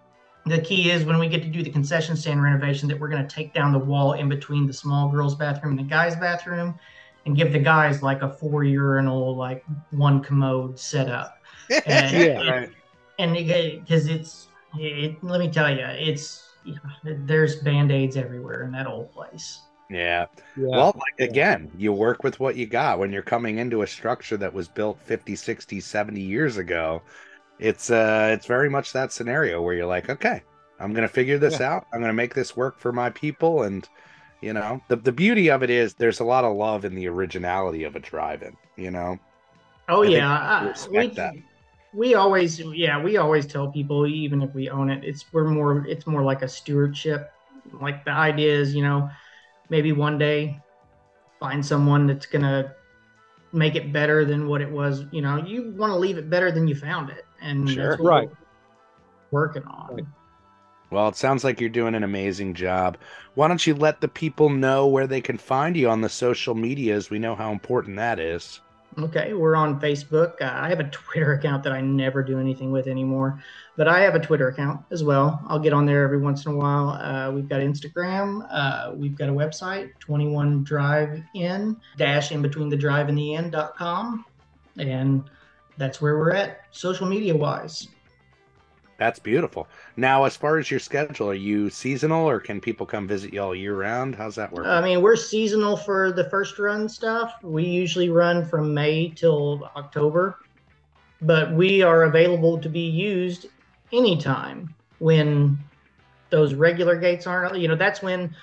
[0.48, 3.26] The key is when we get to do the concession stand renovation that we're going
[3.26, 6.78] to take down the wall in between the small girls' bathroom and the guys' bathroom,
[7.26, 11.34] and give the guys like a four urinal, like one commode setup.
[11.86, 12.50] And, Yeah.
[12.50, 12.70] Right.
[13.18, 14.48] and because it's
[14.78, 16.48] it, let me tell you it's
[17.04, 19.60] there's band-aids everywhere in that old place
[19.90, 20.26] Yeah.
[20.56, 20.66] Yeah.
[20.68, 24.36] Well, like, again, you work with what you got when you're coming into a structure
[24.38, 27.02] that was built 50, 60, 70 years ago.
[27.58, 30.42] It's uh it's very much that scenario where you're like, okay,
[30.78, 31.86] I'm going to figure this out.
[31.92, 33.88] I'm going to make this work for my people and
[34.40, 37.08] you know, the the beauty of it is there's a lot of love in the
[37.08, 39.18] originality of a drive-in, you know.
[39.88, 41.34] oh I yeah people I- we, that.
[41.92, 45.86] we always yeah we always tell people even if we own it it's we're more
[45.86, 47.32] it's more like a stewardship
[47.80, 49.08] like the idea is you know
[49.70, 50.60] maybe one day
[51.40, 52.74] find someone that's gonna
[53.52, 55.04] make it better than what it was.
[55.10, 57.90] You know, you want to leave it better than you found it, and Sure.
[57.90, 58.30] that's what Right.
[59.30, 59.94] we're working on.
[59.96, 60.06] Right.
[60.90, 62.96] Well, it sounds like you're doing an amazing job.
[63.34, 66.54] Why don't you let the people know where they can find you on the social
[66.54, 67.10] medias?
[67.10, 68.60] We know how important that is.
[68.98, 70.40] Okay, we're on Facebook.
[70.40, 73.38] Uh, I have a Twitter account that I never do anything with anymore,
[73.76, 75.40] but I have a Twitter account as well.
[75.46, 76.88] I'll get on there every once in a while.
[76.90, 78.44] Uh, we've got Instagram.
[78.50, 83.34] Uh, we've got a website, 21 drive in dash in between the drive and the
[83.34, 84.24] end.com.
[84.78, 85.24] And
[85.78, 87.88] that's where we're at social media wise.
[88.98, 89.68] That's beautiful.
[89.96, 93.40] Now, as far as your schedule, are you seasonal or can people come visit you
[93.40, 94.16] all year round?
[94.16, 94.66] How's that work?
[94.66, 97.34] I mean, we're seasonal for the first run stuff.
[97.44, 100.40] We usually run from May till October,
[101.22, 103.46] but we are available to be used
[103.92, 105.56] anytime when
[106.30, 107.56] those regular gates aren't.
[107.56, 108.34] You know, that's when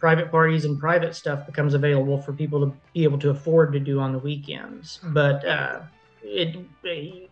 [0.00, 3.80] private parties and private stuff becomes available for people to be able to afford to
[3.80, 5.00] do on the weekends.
[5.02, 5.80] But uh,
[6.24, 6.56] it,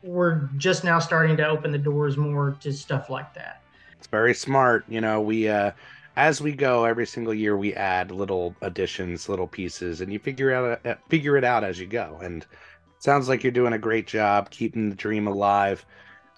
[0.03, 3.63] we're just now starting to open the doors more to stuff like that.
[3.99, 4.85] It's very smart.
[4.89, 5.73] You know, we uh
[6.17, 10.53] as we go every single year we add little additions, little pieces, and you figure
[10.53, 12.19] out uh, figure it out as you go.
[12.23, 15.85] And it sounds like you're doing a great job keeping the dream alive.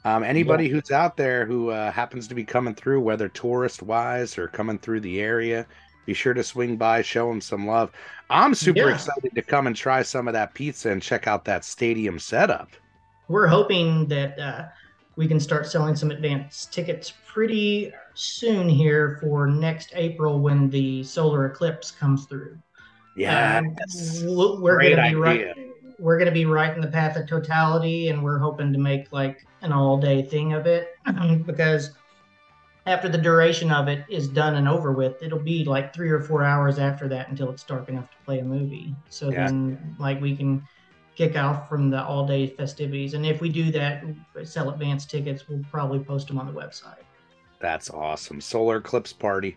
[0.05, 4.37] Um, anybody who's out there who uh, happens to be coming through, whether tourist wise
[4.37, 5.67] or coming through the area,
[6.07, 7.91] be sure to swing by, show them some love.
[8.31, 8.95] I'm super Yeah.
[8.95, 12.69] excited to come and try some of that pizza and check out that stadium setup.
[13.29, 14.67] we're hoping that uh,
[15.17, 21.03] we can start selling some advance tickets pretty soon here for next April when the
[21.05, 22.59] solar eclipse comes through.
[23.17, 23.75] Yeah, Um,
[24.61, 25.47] we're Great gonna be idea.
[25.55, 25.57] right.
[25.99, 29.47] We're gonna be right in the path of totality, and we're hoping to make like
[29.63, 30.89] an all-day thing of it
[31.47, 31.93] because
[32.87, 36.21] after the duration of it is done and over with, it'll be like three or
[36.21, 38.95] four hours after that until it's dark enough to play a movie.
[39.09, 39.47] So Yeah.
[39.47, 40.63] then, like, we can
[41.17, 44.05] kick off from the all-day festivities, and if we do that,
[44.43, 47.05] sell advance tickets, we'll probably post them on the website.
[47.61, 48.43] that's awesome.
[48.43, 49.57] Solar eclipse party.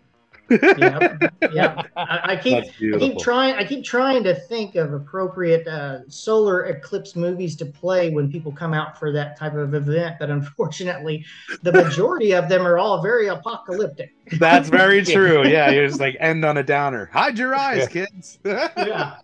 [0.49, 1.87] Yep, yep.
[1.95, 3.55] I, I keep I keep trying.
[3.55, 8.51] I keep trying to think of appropriate uh, solar eclipse movies to play when people
[8.51, 10.17] come out for that type of event.
[10.19, 11.25] But unfortunately,
[11.63, 14.13] the majority of them are all very apocalyptic.
[14.39, 15.45] That's very true.
[15.47, 17.09] Yeah, you're just like end on a downer.
[17.11, 18.39] Hide your eyes, kids.
[18.77, 19.17] Yeah.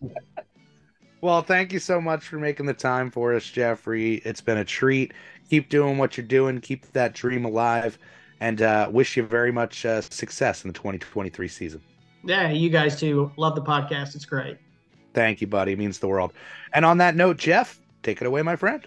[1.21, 4.15] well, thank you so much for making the time for us, Jeffrey.
[4.25, 5.13] It's been a treat.
[5.49, 6.59] Keep doing what you're doing.
[6.59, 7.97] Keep that dream alive,
[8.43, 11.81] and uh, wish you very much uh, success in the 2023 season.
[12.25, 12.49] Yeah.
[12.49, 13.31] You guys too.
[13.37, 14.15] Love the podcast.
[14.15, 14.57] It's great.
[15.13, 15.71] Thank you, buddy.
[15.71, 16.33] It means the world.
[16.73, 18.85] And on that note, Jeff, take it away, my friend.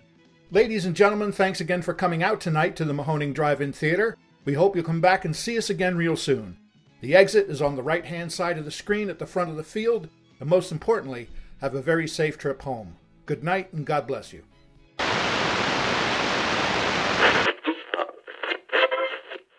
[0.51, 4.19] Ladies and gentlemen, thanks again for coming out tonight to the Mahoning Drive In Theater.
[4.45, 6.59] We hope you'll come back and see us again real soon.
[7.01, 9.57] The exit is on the right hand side of the screen at the front of
[9.57, 11.29] the field, and most importantly,
[11.63, 12.97] have a very safe trip home.
[13.25, 14.43] Good night and God bless you.